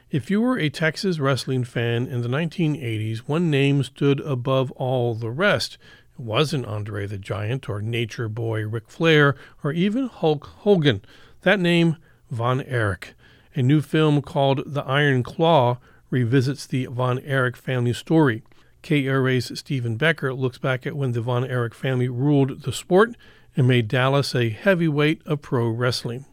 If 0.09 0.31
you 0.31 0.39
were 0.39 0.57
a 0.57 0.69
Texas 0.69 1.19
wrestling 1.19 1.65
fan 1.65 2.07
in 2.07 2.21
the 2.21 2.29
1980s, 2.29 3.19
one 3.19 3.49
name 3.51 3.83
stood 3.83 4.21
above 4.21 4.71
all 4.71 5.13
the 5.13 5.29
rest. 5.29 5.77
It 6.13 6.21
wasn't 6.21 6.65
Andre 6.65 7.05
the 7.05 7.17
Giant 7.17 7.67
or 7.67 7.81
Nature 7.81 8.29
Boy 8.29 8.65
Ric 8.65 8.89
Flair 8.89 9.35
or 9.61 9.73
even 9.73 10.07
Hulk 10.07 10.45
Hogan. 10.59 11.01
That 11.41 11.59
name, 11.59 11.97
Von 12.29 12.61
Erich. 12.61 13.13
A 13.55 13.61
new 13.61 13.81
film 13.81 14.21
called 14.21 14.63
The 14.65 14.83
Iron 14.83 15.21
Claw 15.21 15.79
revisits 16.09 16.65
the 16.65 16.85
Von 16.85 17.19
Erich 17.19 17.57
family 17.57 17.93
story. 17.93 18.43
KERA's 18.83 19.51
Stephen 19.59 19.97
Becker 19.97 20.33
looks 20.33 20.57
back 20.57 20.87
at 20.87 20.95
when 20.95 21.11
the 21.11 21.21
Von 21.21 21.45
Erich 21.45 21.75
family 21.75 22.07
ruled 22.07 22.63
the 22.63 22.73
sport 22.73 23.15
and 23.55 23.67
made 23.67 23.87
Dallas 23.87 24.33
a 24.35 24.49
heavyweight 24.49 25.21
of 25.25 25.41
pro 25.41 25.67
wrestling. 25.67 26.25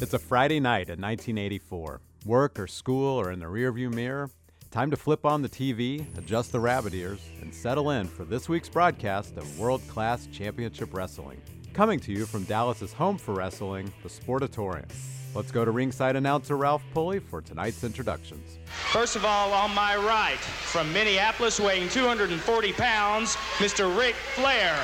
It's 0.00 0.12
a 0.12 0.18
Friday 0.18 0.60
night 0.60 0.88
in 0.90 1.00
1984. 1.00 2.00
Work 2.26 2.58
or 2.58 2.66
school 2.66 3.18
or 3.18 3.32
in 3.32 3.38
the 3.38 3.46
rearview 3.46 3.92
mirror. 3.92 4.30
Time 4.70 4.90
to 4.90 4.96
flip 4.96 5.24
on 5.24 5.40
the 5.40 5.48
TV, 5.48 6.04
adjust 6.18 6.52
the 6.52 6.60
rabbit 6.60 6.92
ears, 6.94 7.20
and 7.40 7.54
settle 7.54 7.90
in 7.90 8.08
for 8.08 8.24
this 8.24 8.48
week's 8.48 8.68
broadcast 8.68 9.36
of 9.36 9.58
World 9.58 9.80
Class 9.88 10.26
Championship 10.26 10.92
Wrestling. 10.92 11.40
Coming 11.72 12.00
to 12.00 12.12
you 12.12 12.26
from 12.26 12.44
Dallas's 12.44 12.92
home 12.92 13.16
for 13.16 13.34
wrestling, 13.34 13.92
the 14.02 14.08
Sportatorium. 14.08 14.90
Let's 15.34 15.50
go 15.50 15.64
to 15.64 15.70
ringside 15.70 16.14
announcer 16.14 16.56
Ralph 16.56 16.82
Pulley 16.92 17.18
for 17.18 17.40
tonight's 17.40 17.82
introductions. 17.82 18.58
First 18.92 19.16
of 19.16 19.24
all, 19.24 19.52
on 19.52 19.74
my 19.74 19.96
right, 19.96 20.38
from 20.38 20.92
Minneapolis, 20.92 21.58
weighing 21.58 21.88
240 21.88 22.72
pounds, 22.74 23.34
Mr. 23.58 23.96
Ric 23.98 24.14
Flair. 24.14 24.78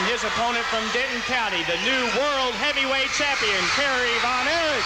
and 0.00 0.08
his 0.08 0.24
opponent 0.24 0.64
from 0.66 0.80
Denton 0.94 1.20
County, 1.22 1.62
the 1.64 1.76
new 1.84 2.02
world 2.16 2.54
heavyweight 2.54 3.10
champion, 3.12 3.60
Kerry 3.76 4.16
Von 4.24 4.48
Erich. 4.48 4.84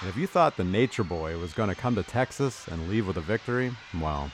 And 0.00 0.08
if 0.08 0.16
you 0.16 0.26
thought 0.26 0.56
the 0.56 0.64
Nature 0.64 1.04
Boy 1.04 1.36
was 1.36 1.52
going 1.52 1.68
to 1.68 1.74
come 1.74 1.94
to 1.96 2.02
Texas 2.02 2.66
and 2.68 2.88
leave 2.88 3.06
with 3.06 3.18
a 3.18 3.20
victory, 3.20 3.70
well. 4.00 4.30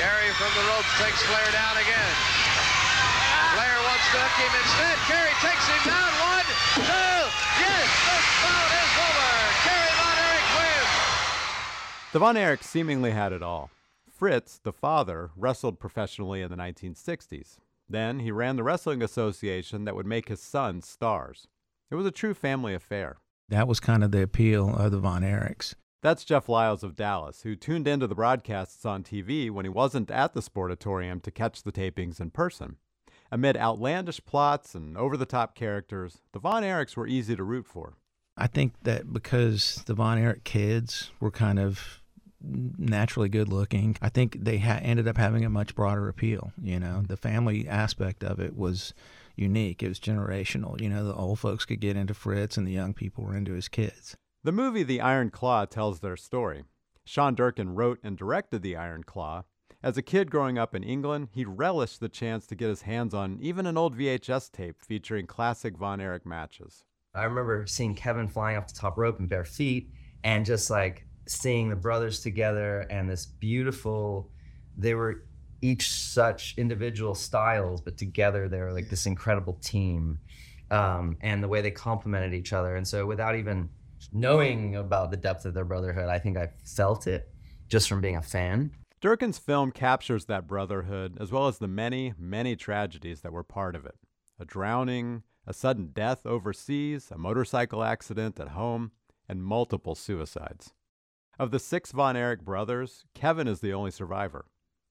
Kerry 0.00 0.30
from 0.40 0.52
the 0.56 0.64
ropes 0.72 0.88
takes 0.98 1.22
Flair 1.22 1.52
down 1.52 1.76
again. 1.76 2.41
Flair 4.12 4.22
wants 4.24 4.36
to 4.36 4.44
hook 4.44 4.44
him 4.44 4.52
instead. 4.60 4.98
Kerry 5.08 5.34
takes 5.40 5.66
him 5.68 5.82
down. 5.88 6.12
One, 6.20 6.44
two, 6.74 6.82
oh, 6.84 7.32
yes, 7.60 7.88
this 8.04 8.26
bout 8.44 8.70
is 8.76 8.92
over. 9.08 9.32
Kerry 9.64 9.92
Von 9.96 10.16
Erich 10.20 10.50
wins. 10.58 12.12
The 12.12 12.18
Von 12.18 12.36
Erich 12.36 12.62
seemingly 12.62 13.10
had 13.12 13.32
it 13.32 13.42
all. 13.42 13.70
Fritz, 14.10 14.60
the 14.62 14.72
father, 14.72 15.30
wrestled 15.36 15.80
professionally 15.80 16.42
in 16.42 16.50
the 16.50 16.56
1960s. 16.56 17.56
Then 17.88 18.20
he 18.20 18.30
ran 18.30 18.56
the 18.56 18.62
wrestling 18.62 19.02
association 19.02 19.84
that 19.84 19.96
would 19.96 20.06
make 20.06 20.28
his 20.28 20.40
sons 20.40 20.86
stars. 20.86 21.48
It 21.90 21.94
was 21.94 22.06
a 22.06 22.10
true 22.10 22.34
family 22.34 22.74
affair. 22.74 23.16
That 23.48 23.68
was 23.68 23.80
kind 23.80 24.04
of 24.04 24.12
the 24.12 24.22
appeal 24.22 24.74
of 24.76 24.92
the 24.92 24.98
Von 24.98 25.22
Erichs. 25.22 25.74
That's 26.02 26.24
Jeff 26.24 26.48
Lyles 26.48 26.82
of 26.82 26.96
Dallas, 26.96 27.42
who 27.42 27.54
tuned 27.54 27.86
into 27.86 28.06
the 28.06 28.14
broadcasts 28.14 28.84
on 28.84 29.04
TV 29.04 29.50
when 29.50 29.64
he 29.64 29.68
wasn't 29.68 30.10
at 30.10 30.34
the 30.34 30.40
Sportatorium 30.40 31.22
to 31.22 31.30
catch 31.30 31.62
the 31.62 31.72
tapings 31.72 32.20
in 32.20 32.30
person. 32.30 32.76
Amid 33.32 33.56
outlandish 33.56 34.20
plots 34.26 34.74
and 34.74 34.94
over 34.94 35.16
the 35.16 35.24
top 35.24 35.54
characters, 35.54 36.18
the 36.32 36.38
Von 36.38 36.62
Erichs 36.62 36.96
were 36.96 37.06
easy 37.06 37.34
to 37.34 37.42
root 37.42 37.66
for. 37.66 37.94
I 38.36 38.46
think 38.46 38.74
that 38.82 39.10
because 39.10 39.82
the 39.86 39.94
Von 39.94 40.18
Erich 40.18 40.44
kids 40.44 41.10
were 41.18 41.30
kind 41.30 41.58
of 41.58 42.02
naturally 42.42 43.30
good 43.30 43.48
looking. 43.48 43.96
I 44.02 44.10
think 44.10 44.36
they 44.44 44.58
ha- 44.58 44.80
ended 44.82 45.08
up 45.08 45.16
having 45.16 45.46
a 45.46 45.50
much 45.50 45.74
broader 45.74 46.10
appeal. 46.10 46.52
You 46.62 46.78
know, 46.78 47.04
the 47.08 47.16
family 47.16 47.66
aspect 47.66 48.22
of 48.22 48.38
it 48.38 48.54
was 48.54 48.92
unique. 49.34 49.82
It 49.82 49.88
was 49.88 49.98
generational. 49.98 50.78
You 50.78 50.90
know, 50.90 51.02
the 51.02 51.14
old 51.14 51.38
folks 51.38 51.64
could 51.64 51.80
get 51.80 51.96
into 51.96 52.12
Fritz, 52.12 52.58
and 52.58 52.66
the 52.66 52.72
young 52.72 52.92
people 52.92 53.24
were 53.24 53.36
into 53.36 53.54
his 53.54 53.68
kids. 53.68 54.14
The 54.44 54.52
movie 54.52 54.82
The 54.82 55.00
Iron 55.00 55.30
Claw 55.30 55.64
tells 55.64 56.00
their 56.00 56.18
story. 56.18 56.64
Sean 57.04 57.34
Durkin 57.34 57.74
wrote 57.74 57.98
and 58.02 58.16
directed 58.16 58.60
The 58.60 58.76
Iron 58.76 59.04
Claw. 59.04 59.44
As 59.84 59.96
a 59.96 60.02
kid 60.02 60.30
growing 60.30 60.58
up 60.58 60.76
in 60.76 60.84
England, 60.84 61.28
he 61.32 61.44
relished 61.44 61.98
the 61.98 62.08
chance 62.08 62.46
to 62.46 62.54
get 62.54 62.68
his 62.68 62.82
hands 62.82 63.12
on 63.12 63.38
even 63.40 63.66
an 63.66 63.76
old 63.76 63.98
VHS 63.98 64.52
tape 64.52 64.76
featuring 64.80 65.26
classic 65.26 65.76
Von 65.76 66.00
Erich 66.00 66.24
matches. 66.24 66.84
I 67.16 67.24
remember 67.24 67.66
seeing 67.66 67.96
Kevin 67.96 68.28
flying 68.28 68.56
off 68.56 68.68
the 68.68 68.78
top 68.78 68.96
rope 68.96 69.18
in 69.18 69.26
bare 69.26 69.44
feet 69.44 69.90
and 70.22 70.46
just 70.46 70.70
like 70.70 71.04
seeing 71.26 71.68
the 71.68 71.74
brothers 71.74 72.20
together 72.20 72.86
and 72.90 73.10
this 73.10 73.26
beautiful 73.26 74.30
they 74.76 74.94
were 74.94 75.24
each 75.60 75.90
such 75.90 76.54
individual 76.56 77.14
styles 77.14 77.80
but 77.80 77.96
together 77.96 78.48
they 78.48 78.58
were 78.58 78.72
like 78.72 78.88
this 78.88 79.06
incredible 79.06 79.58
team 79.62 80.18
um, 80.70 81.16
and 81.20 81.42
the 81.42 81.48
way 81.48 81.60
they 81.60 81.70
complemented 81.70 82.34
each 82.34 82.52
other 82.52 82.74
and 82.74 82.88
so 82.88 83.06
without 83.06 83.36
even 83.36 83.68
knowing 84.12 84.74
about 84.76 85.10
the 85.10 85.16
depth 85.16 85.44
of 85.44 85.54
their 85.54 85.64
brotherhood 85.64 86.08
i 86.08 86.18
think 86.18 86.36
i 86.36 86.48
felt 86.64 87.06
it 87.06 87.30
just 87.68 87.88
from 87.88 88.00
being 88.00 88.16
a 88.16 88.22
fan 88.22 88.72
durkin's 89.02 89.38
film 89.38 89.72
captures 89.72 90.26
that 90.26 90.46
brotherhood 90.46 91.18
as 91.20 91.32
well 91.32 91.48
as 91.48 91.58
the 91.58 91.68
many 91.68 92.14
many 92.16 92.54
tragedies 92.56 93.20
that 93.20 93.32
were 93.32 93.42
part 93.42 93.74
of 93.74 93.84
it 93.84 93.96
a 94.38 94.44
drowning, 94.44 95.22
a 95.46 95.52
sudden 95.52 95.88
death 95.92 96.26
overseas, 96.26 97.10
a 97.10 97.18
motorcycle 97.18 97.84
accident 97.84 98.40
at 98.40 98.48
home, 98.48 98.90
and 99.28 99.44
multiple 99.44 99.94
suicides. 99.94 100.72
Of 101.38 101.50
the 101.50 101.60
six 101.60 101.92
Von 101.92 102.16
Erich 102.16 102.42
brothers, 102.42 103.04
Kevin 103.14 103.46
is 103.46 103.60
the 103.60 103.72
only 103.72 103.90
survivor. 103.90 104.46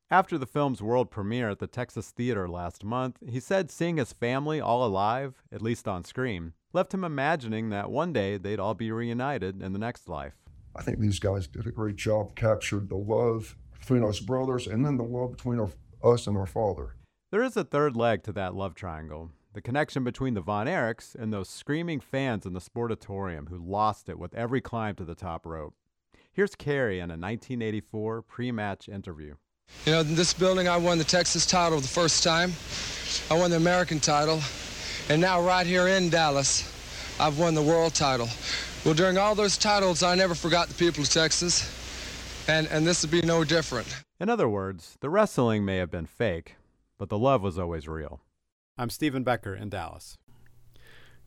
After 0.10 0.38
the 0.38 0.46
film's 0.46 0.82
world 0.82 1.12
premiere 1.12 1.50
at 1.50 1.60
the 1.60 1.68
Texas 1.68 2.12
Theater 2.12 2.48
last 2.48 2.84
month, 2.84 3.18
he 3.26 3.40
said 3.40 3.72
seeing 3.72 3.98
his 3.98 4.14
family 4.14 4.62
all 4.62 4.86
alive, 4.86 5.42
at 5.52 5.62
least 5.62 5.88
on 5.88 6.04
screen, 6.04 6.54
left 6.74 6.94
him 6.94 7.04
imagining 7.04 7.70
that 7.70 7.92
one 7.92 8.14
day 8.14 8.38
they'd 8.38 8.60
all 8.60 8.74
be 8.74 8.92
reunited 8.92 9.62
in 9.62 9.74
the 9.74 9.80
next 9.80 10.08
life. 10.08 10.36
I 10.76 10.82
think 10.82 11.00
these 11.00 11.20
guys 11.20 11.48
did 11.48 11.68
a 11.68 11.72
great 11.72 11.98
job, 11.98 12.36
captured 12.36 12.90
the 12.90 12.96
love 12.96 13.58
between 13.82 14.04
us 14.04 14.22
brothers 14.22 14.68
and 14.68 14.86
then 14.86 14.96
the 14.96 15.04
love 15.04 15.32
between 15.32 15.60
our, 15.60 15.70
us 16.04 16.28
and 16.28 16.38
our 16.38 16.46
father. 16.46 16.96
There 17.32 17.44
is 17.44 17.58
a 17.58 17.66
third 17.66 17.96
leg 17.96 18.24
to 18.24 18.32
that 18.34 18.56
love 18.56 18.76
triangle 18.76 19.32
the 19.54 19.62
connection 19.62 20.04
between 20.04 20.34
the 20.34 20.42
Von 20.42 20.68
Erichs 20.68 21.14
and 21.16 21.34
those 21.34 21.50
screaming 21.50 22.00
fans 22.00 22.46
in 22.46 22.54
the 22.54 22.62
Sportatorium 22.62 23.50
who 23.50 23.58
lost 23.58 24.08
it 24.08 24.18
with 24.18 24.34
every 24.34 24.62
climb 24.62 24.96
to 24.96 25.04
the 25.04 25.16
top 25.16 25.46
rope. 25.46 25.74
Here's 26.32 26.56
Kerry 26.56 27.00
in 27.00 27.10
a 27.10 27.20
1984 27.20 28.22
pre 28.22 28.52
match 28.52 28.88
interview. 28.88 29.36
You 29.86 29.94
know, 29.94 30.00
in 30.02 30.16
this 30.16 30.34
building, 30.34 30.68
I 30.68 30.78
won 30.78 30.98
the 30.98 31.04
Texas 31.04 31.46
title 31.46 31.80
the 31.80 31.88
first 31.88 32.24
time. 32.24 32.54
I 33.30 33.40
won 33.40 33.52
the 33.52 33.58
American 33.58 34.00
title. 34.00 34.42
And 35.10 35.22
now, 35.22 35.42
right 35.42 35.66
here 35.66 35.88
in 35.88 36.10
Dallas, 36.10 36.64
I've 37.20 37.38
won 37.38 37.54
the 37.54 37.62
world 37.62 37.94
title. 37.94 38.30
Well, 38.86 38.94
during 38.94 39.18
all 39.18 39.36
those 39.36 39.58
titles, 39.58 40.04
I 40.04 40.16
never 40.16 40.36
forgot 40.36 40.68
the 40.68 40.74
people 40.76 41.04
of 41.04 41.10
Texas. 41.10 41.81
And, 42.48 42.68
and 42.68 42.86
this 42.86 43.02
would 43.02 43.12
be 43.12 43.22
no 43.22 43.44
different. 43.44 43.88
In 44.20 44.30
other 44.30 44.50
words, 44.50 44.98
the 45.00 45.10
wrestling 45.10 45.64
may 45.64 45.78
have 45.78 45.92
been 45.92 46.06
fake, 46.06 46.56
but 46.98 47.10
the 47.10 47.18
love 47.18 47.42
was 47.42 47.58
always 47.58 47.88
real. 47.88 48.22
I'm 48.78 48.90
Stephen 48.90 49.24
Becker 49.24 49.56
in 49.56 49.70
Dallas. 49.70 50.18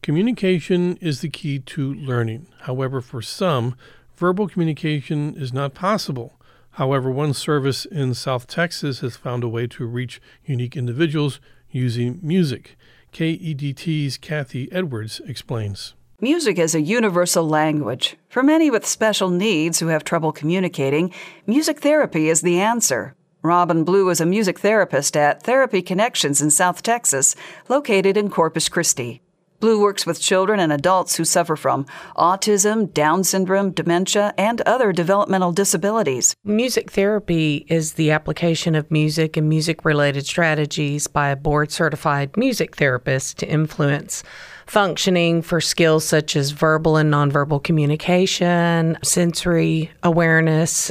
Communication 0.02 0.96
is 0.98 1.20
the 1.20 1.30
key 1.30 1.58
to 1.60 1.94
learning. 1.94 2.48
However, 2.62 3.00
for 3.00 3.22
some, 3.22 3.74
verbal 4.14 4.48
communication 4.48 5.34
is 5.36 5.52
not 5.52 5.72
possible. 5.72 6.38
However, 6.72 7.10
one 7.10 7.32
service 7.32 7.84
in 7.84 8.14
South 8.14 8.46
Texas 8.46 9.00
has 9.00 9.16
found 9.16 9.44
a 9.44 9.48
way 9.48 9.66
to 9.68 9.86
reach 9.86 10.20
unique 10.44 10.76
individuals 10.76 11.40
using 11.70 12.18
music. 12.22 12.76
KEDT's 13.12 14.18
Kathy 14.18 14.70
Edwards 14.72 15.20
explains. 15.26 15.94
Music 16.24 16.58
is 16.58 16.74
a 16.74 16.80
universal 16.80 17.46
language. 17.46 18.16
For 18.30 18.42
many 18.42 18.70
with 18.70 18.86
special 18.86 19.28
needs 19.28 19.78
who 19.78 19.88
have 19.88 20.04
trouble 20.04 20.32
communicating, 20.32 21.12
music 21.46 21.80
therapy 21.80 22.30
is 22.30 22.40
the 22.40 22.62
answer. 22.62 23.14
Robin 23.42 23.84
Blue 23.84 24.08
is 24.08 24.22
a 24.22 24.24
music 24.24 24.60
therapist 24.60 25.18
at 25.18 25.42
Therapy 25.42 25.82
Connections 25.82 26.40
in 26.40 26.50
South 26.50 26.82
Texas, 26.82 27.36
located 27.68 28.16
in 28.16 28.30
Corpus 28.30 28.70
Christi. 28.70 29.20
Blue 29.60 29.78
works 29.78 30.06
with 30.06 30.18
children 30.18 30.60
and 30.60 30.72
adults 30.72 31.16
who 31.16 31.26
suffer 31.26 31.56
from 31.56 31.84
autism, 32.16 32.90
Down 32.94 33.22
syndrome, 33.22 33.72
dementia, 33.72 34.32
and 34.38 34.62
other 34.62 34.92
developmental 34.92 35.52
disabilities. 35.52 36.34
Music 36.42 36.90
therapy 36.90 37.66
is 37.68 37.92
the 37.92 38.10
application 38.10 38.74
of 38.74 38.90
music 38.90 39.36
and 39.36 39.46
music 39.46 39.84
related 39.84 40.24
strategies 40.26 41.06
by 41.06 41.28
a 41.28 41.36
board 41.36 41.70
certified 41.70 42.34
music 42.38 42.76
therapist 42.76 43.36
to 43.38 43.46
influence 43.46 44.22
functioning 44.66 45.42
for 45.42 45.60
skills 45.60 46.04
such 46.04 46.36
as 46.36 46.50
verbal 46.50 46.96
and 46.96 47.12
nonverbal 47.12 47.62
communication, 47.62 48.98
sensory 49.02 49.90
awareness, 50.02 50.90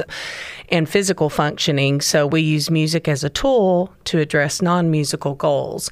and 0.68 0.88
physical 0.88 1.30
functioning. 1.30 2.00
So 2.00 2.26
we 2.26 2.40
use 2.40 2.70
music 2.70 3.08
as 3.08 3.24
a 3.24 3.30
tool 3.30 3.92
to 4.04 4.18
address 4.20 4.62
non 4.62 4.90
musical 4.90 5.34
goals. 5.34 5.90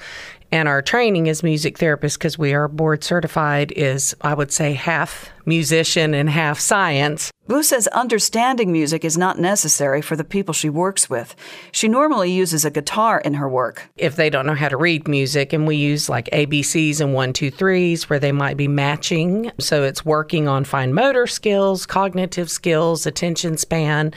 And 0.53 0.68
our 0.68 0.83
training 0.83 1.31
as 1.31 1.42
music 1.42 1.79
therapists, 1.79 2.18
because 2.18 2.37
we 2.37 2.53
are 2.53 2.68
board 2.68 3.03
certified, 3.03 3.73
is, 3.73 4.14
I 4.21 4.35
would 4.35 4.53
say, 4.53 4.75
half 4.75 5.31
musician 5.47 6.12
and 6.12 6.29
half 6.29 6.61
science. 6.61 7.32
Blue 7.48 7.64
says 7.64 7.88
understanding 7.88 8.70
music 8.70 9.05
is 9.05 9.18
not 9.18 9.37
necessary 9.37 10.00
for 10.00 10.14
the 10.14 10.22
people 10.22 10.55
she 10.55 10.70
works 10.70 11.11
with. 11.11 11.35
She 11.72 11.88
normally 11.88 12.31
uses 12.31 12.64
a 12.64 12.70
guitar 12.70 13.20
in 13.20 13.35
her 13.35 13.48
work. 13.48 13.90
If 13.96 14.14
they 14.14 14.31
don't 14.31 14.46
know 14.46 14.55
how 14.55 14.68
to 14.68 14.76
read 14.76 15.09
music, 15.09 15.52
and 15.52 15.66
we 15.66 15.74
use 15.74 16.09
like 16.09 16.31
ABCs 16.31 17.00
and 17.00 17.14
one, 17.14 17.33
two, 17.33 17.50
threes 17.50 18.09
where 18.09 18.20
they 18.20 18.31
might 18.31 18.57
be 18.57 18.68
matching. 18.68 19.50
So 19.59 19.83
it's 19.83 20.05
working 20.05 20.46
on 20.46 20.64
fine 20.64 20.94
motor 20.94 21.26
skills, 21.26 21.85
cognitive 21.85 22.48
skills, 22.48 23.07
attention 23.07 23.57
span, 23.57 24.14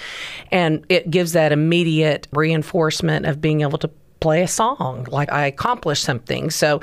and 0.52 0.86
it 0.88 1.10
gives 1.10 1.32
that 1.32 1.52
immediate 1.52 2.28
reinforcement 2.32 3.26
of 3.26 3.42
being 3.42 3.62
able 3.62 3.80
to 3.80 3.90
play 4.26 4.42
a 4.42 4.48
song, 4.48 5.06
like 5.12 5.32
I 5.32 5.46
accomplished 5.46 6.04
something. 6.04 6.50
So 6.50 6.82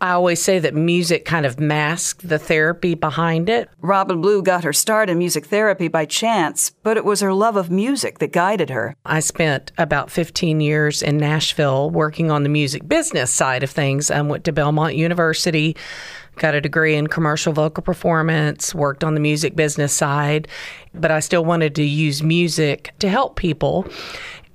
I 0.00 0.10
always 0.10 0.42
say 0.42 0.58
that 0.58 0.74
music 0.74 1.24
kind 1.24 1.46
of 1.46 1.60
masks 1.60 2.24
the 2.24 2.36
therapy 2.36 2.96
behind 2.96 3.48
it. 3.48 3.70
Robin 3.80 4.20
Blue 4.20 4.42
got 4.42 4.64
her 4.64 4.72
start 4.72 5.08
in 5.08 5.16
music 5.16 5.46
therapy 5.46 5.86
by 5.86 6.04
chance, 6.04 6.72
but 6.82 6.96
it 6.96 7.04
was 7.04 7.20
her 7.20 7.32
love 7.32 7.54
of 7.54 7.70
music 7.70 8.18
that 8.18 8.32
guided 8.32 8.70
her. 8.70 8.96
I 9.04 9.20
spent 9.20 9.70
about 9.78 10.10
15 10.10 10.60
years 10.60 11.00
in 11.00 11.16
Nashville 11.16 11.90
working 11.90 12.32
on 12.32 12.42
the 12.42 12.48
music 12.48 12.88
business 12.88 13.30
side 13.30 13.62
of 13.62 13.70
things. 13.70 14.10
I 14.10 14.20
went 14.22 14.42
to 14.46 14.52
Belmont 14.52 14.96
University 14.96 15.76
got 16.36 16.54
a 16.54 16.60
degree 16.60 16.96
in 16.96 17.06
commercial 17.06 17.52
vocal 17.52 17.82
performance, 17.82 18.74
worked 18.74 19.04
on 19.04 19.14
the 19.14 19.20
music 19.20 19.54
business 19.54 19.92
side, 19.92 20.48
but 20.94 21.10
I 21.10 21.20
still 21.20 21.44
wanted 21.44 21.74
to 21.74 21.82
use 21.82 22.22
music 22.22 22.94
to 23.00 23.10
help 23.10 23.36
people. 23.36 23.86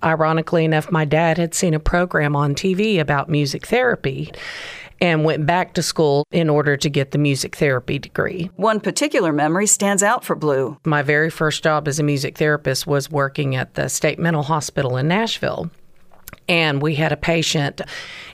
Ironically 0.05 0.63
enough, 0.65 0.91
my 0.91 1.03
dad 1.03 1.37
had 1.37 1.55
seen 1.55 1.73
a 1.73 1.79
program 1.79 2.35
on 2.35 2.53
TV 2.53 2.99
about 2.99 3.27
music 3.27 3.65
therapy 3.65 4.31
and 5.01 5.25
went 5.25 5.45
back 5.45 5.73
to 5.73 5.83
school 5.83 6.25
in 6.31 6.49
order 6.49 6.77
to 6.77 6.89
get 6.89 7.11
the 7.11 7.17
music 7.17 7.55
therapy 7.55 7.99
degree. 7.99 8.49
One 8.55 8.79
particular 8.79 9.33
memory 9.33 9.67
stands 9.67 10.03
out 10.03 10.23
for 10.23 10.35
Blue. 10.35 10.77
My 10.85 11.01
very 11.01 11.29
first 11.29 11.63
job 11.63 11.87
as 11.87 11.99
a 11.99 12.03
music 12.03 12.37
therapist 12.37 12.87
was 12.87 13.09
working 13.09 13.55
at 13.55 13.73
the 13.73 13.89
State 13.89 14.19
Mental 14.19 14.43
Hospital 14.43 14.95
in 14.95 15.07
Nashville. 15.07 15.69
And 16.47 16.81
we 16.81 16.95
had 16.95 17.11
a 17.11 17.17
patient 17.17 17.81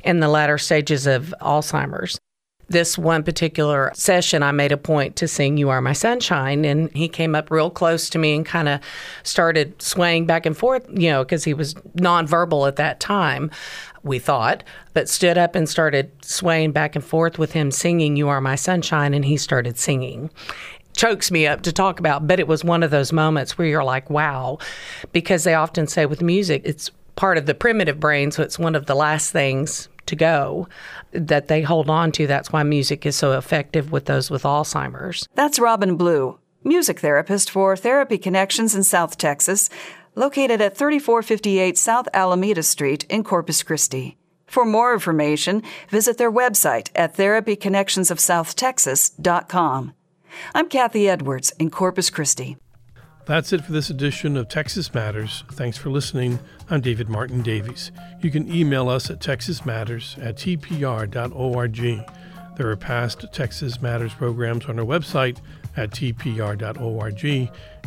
in 0.04 0.20
the 0.20 0.28
latter 0.28 0.58
stages 0.58 1.08
of 1.08 1.34
Alzheimer's 1.42 2.20
this 2.72 2.98
one 2.98 3.24
particular 3.24 3.92
session, 3.94 4.44
I 4.44 4.52
made 4.52 4.72
a 4.72 4.78
point 4.78 5.16
to 5.18 5.28
sing 5.28 5.58
You 5.58 5.70
Are 5.70 5.82
My 5.82 5.94
Sunshine. 5.94 6.66
And 6.66 6.92
he 6.92 7.08
came 7.08 7.36
up 7.36 7.52
real 7.52 7.70
close 7.70 8.10
to 8.12 8.18
me 8.18 8.36
and 8.36 8.46
kind 8.46 8.68
of 8.68 8.80
started 9.24 9.82
swaying 9.82 10.26
back 10.26 10.46
and 10.46 10.58
forth, 10.58 10.88
you 10.90 11.10
know, 11.10 11.24
because 11.24 11.44
he 11.44 11.54
was 11.54 11.74
nonverbal 11.96 12.68
at 12.68 12.78
that 12.78 13.00
time, 13.00 13.52
we 14.04 14.20
thought, 14.20 14.64
but 14.94 15.08
stood 15.08 15.38
up 15.38 15.56
and 15.56 15.70
started 15.70 16.12
swaying 16.24 16.72
back 16.72 16.96
and 16.96 17.04
forth 17.06 17.38
with 17.38 17.52
him 17.52 17.72
singing 17.72 18.16
You 18.16 18.30
Are 18.30 18.42
My 18.42 18.56
Sunshine. 18.56 19.14
And 19.14 19.26
he 19.26 19.38
started 19.38 19.78
singing 19.78 20.30
chokes 20.94 21.32
me 21.32 21.48
up 21.48 21.62
to 21.62 21.72
talk 21.72 22.00
about, 22.00 22.28
but 22.28 22.38
it 22.38 22.50
was 22.50 22.66
one 22.66 22.84
of 22.84 22.92
those 22.92 23.14
moments 23.14 23.58
where 23.58 23.66
you're 23.66 23.84
like, 23.84 24.10
wow, 24.10 24.58
because 25.14 25.46
they 25.46 25.54
often 25.54 25.88
say 25.88 26.06
with 26.06 26.22
music, 26.22 26.62
it's 26.66 26.92
part 27.16 27.38
of 27.38 27.46
the 27.46 27.56
primitive 27.56 28.00
brain, 28.00 28.30
so 28.30 28.44
it's 28.44 28.60
one 28.60 28.76
of 28.76 28.88
the 28.88 28.96
last 28.96 29.32
things 29.32 29.88
to 30.06 30.16
go 30.16 30.68
that 31.12 31.48
they 31.48 31.62
hold 31.62 31.90
on 31.90 32.12
to. 32.14 32.28
That's 32.28 32.52
why 32.52 32.64
music 32.64 33.06
is 33.06 33.16
so 33.16 33.38
effective 33.38 33.92
with 33.92 34.06
those 34.06 34.30
with 34.30 34.44
Alzheimer's. 34.44 35.28
That's 35.36 35.60
Robin 35.60 35.98
Blue, 35.98 36.40
music 36.64 37.00
therapist 37.00 37.50
for 37.50 37.76
Therapy 37.76 38.18
Connections 38.18 38.76
in 38.76 38.84
South 38.84 39.18
Texas, 39.18 39.70
located 40.16 40.62
at 40.62 40.78
3458 40.78 41.78
South 41.78 42.08
Alameda 42.14 42.64
Street 42.64 43.06
in 43.10 43.24
Corpus 43.24 43.64
Christi. 43.64 44.18
For 44.48 44.66
more 44.66 44.94
information, 44.94 45.64
visit 45.90 46.18
their 46.18 46.32
website 46.32 46.90
at 46.94 47.16
therapyconnectionsofsouthtexas.com. 47.16 49.94
I'm 50.54 50.70
Kathy 50.70 51.10
Edwards 51.10 51.54
in 51.58 51.70
Corpus 51.70 52.10
Christi. 52.10 52.58
That's 53.26 53.54
it 53.54 53.64
for 53.64 53.72
this 53.72 53.90
edition 53.90 54.36
of 54.36 54.50
Texas 54.50 54.94
Matters. 54.94 55.44
Thanks 55.52 55.78
for 55.78 55.90
listening. 55.90 56.40
I'm 56.70 56.82
David 56.82 57.08
Martin 57.08 57.44
Davies. 57.44 57.92
You 58.20 58.32
can 58.32 58.52
email 58.54 58.90
us 58.90 59.10
at 59.10 59.20
texasmatters 59.20 60.22
at 60.24 60.36
tpr.org. 60.36 61.78
There 62.58 62.70
are 62.70 62.76
past 62.76 63.26
Texas 63.32 63.82
Matters 63.82 64.14
programs 64.14 64.66
on 64.66 64.80
our 64.80 64.86
website 64.86 65.38
at 65.78 65.92
tpr.org, 65.92 67.26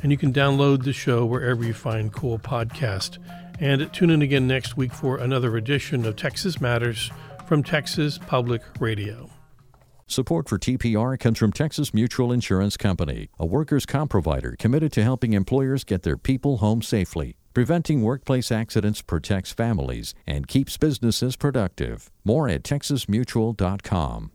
and 0.03 0.13
you 0.13 0.17
can 0.17 0.33
download 0.33 0.85
the 0.85 0.93
show 0.93 1.27
wherever 1.27 1.65
you 1.65 1.75
find 1.75 2.13
cool 2.13 2.39
podcasts. 2.39 3.19
And 3.59 3.93
tune 3.93 4.11
in 4.11 4.23
again 4.23 4.47
next 4.47 4.77
week 4.77 4.93
for 4.93 5.19
another 5.19 5.57
edition 5.57 6.07
of 6.07 6.17
Texas 6.17 6.61
Matters 6.61 7.11
from 7.47 7.63
Texas 7.63 8.19
Public 8.19 8.63
Radio. 8.81 9.34
Support 10.07 10.49
for 10.51 10.59
TPR 10.59 11.19
comes 11.19 11.39
from 11.39 11.53
Texas 11.53 11.95
Mutual 11.95 12.31
Insurance 12.31 12.77
Company, 12.77 13.31
a 13.39 13.47
workers' 13.47 13.87
comp 13.87 14.11
provider 14.11 14.55
committed 14.59 14.93
to 14.93 15.03
helping 15.03 15.33
employers 15.33 15.83
get 15.83 16.03
their 16.03 16.19
people 16.19 16.59
home 16.59 16.83
safely. 16.83 17.37
Preventing 17.55 18.03
workplace 18.03 18.53
accidents 18.53 19.01
protects 19.01 19.53
families 19.53 20.15
and 20.27 20.47
keeps 20.47 20.77
businesses 20.77 21.37
productive. 21.37 22.11
More 22.23 22.49
at 22.49 22.65
texasmutual.com. 22.65 24.33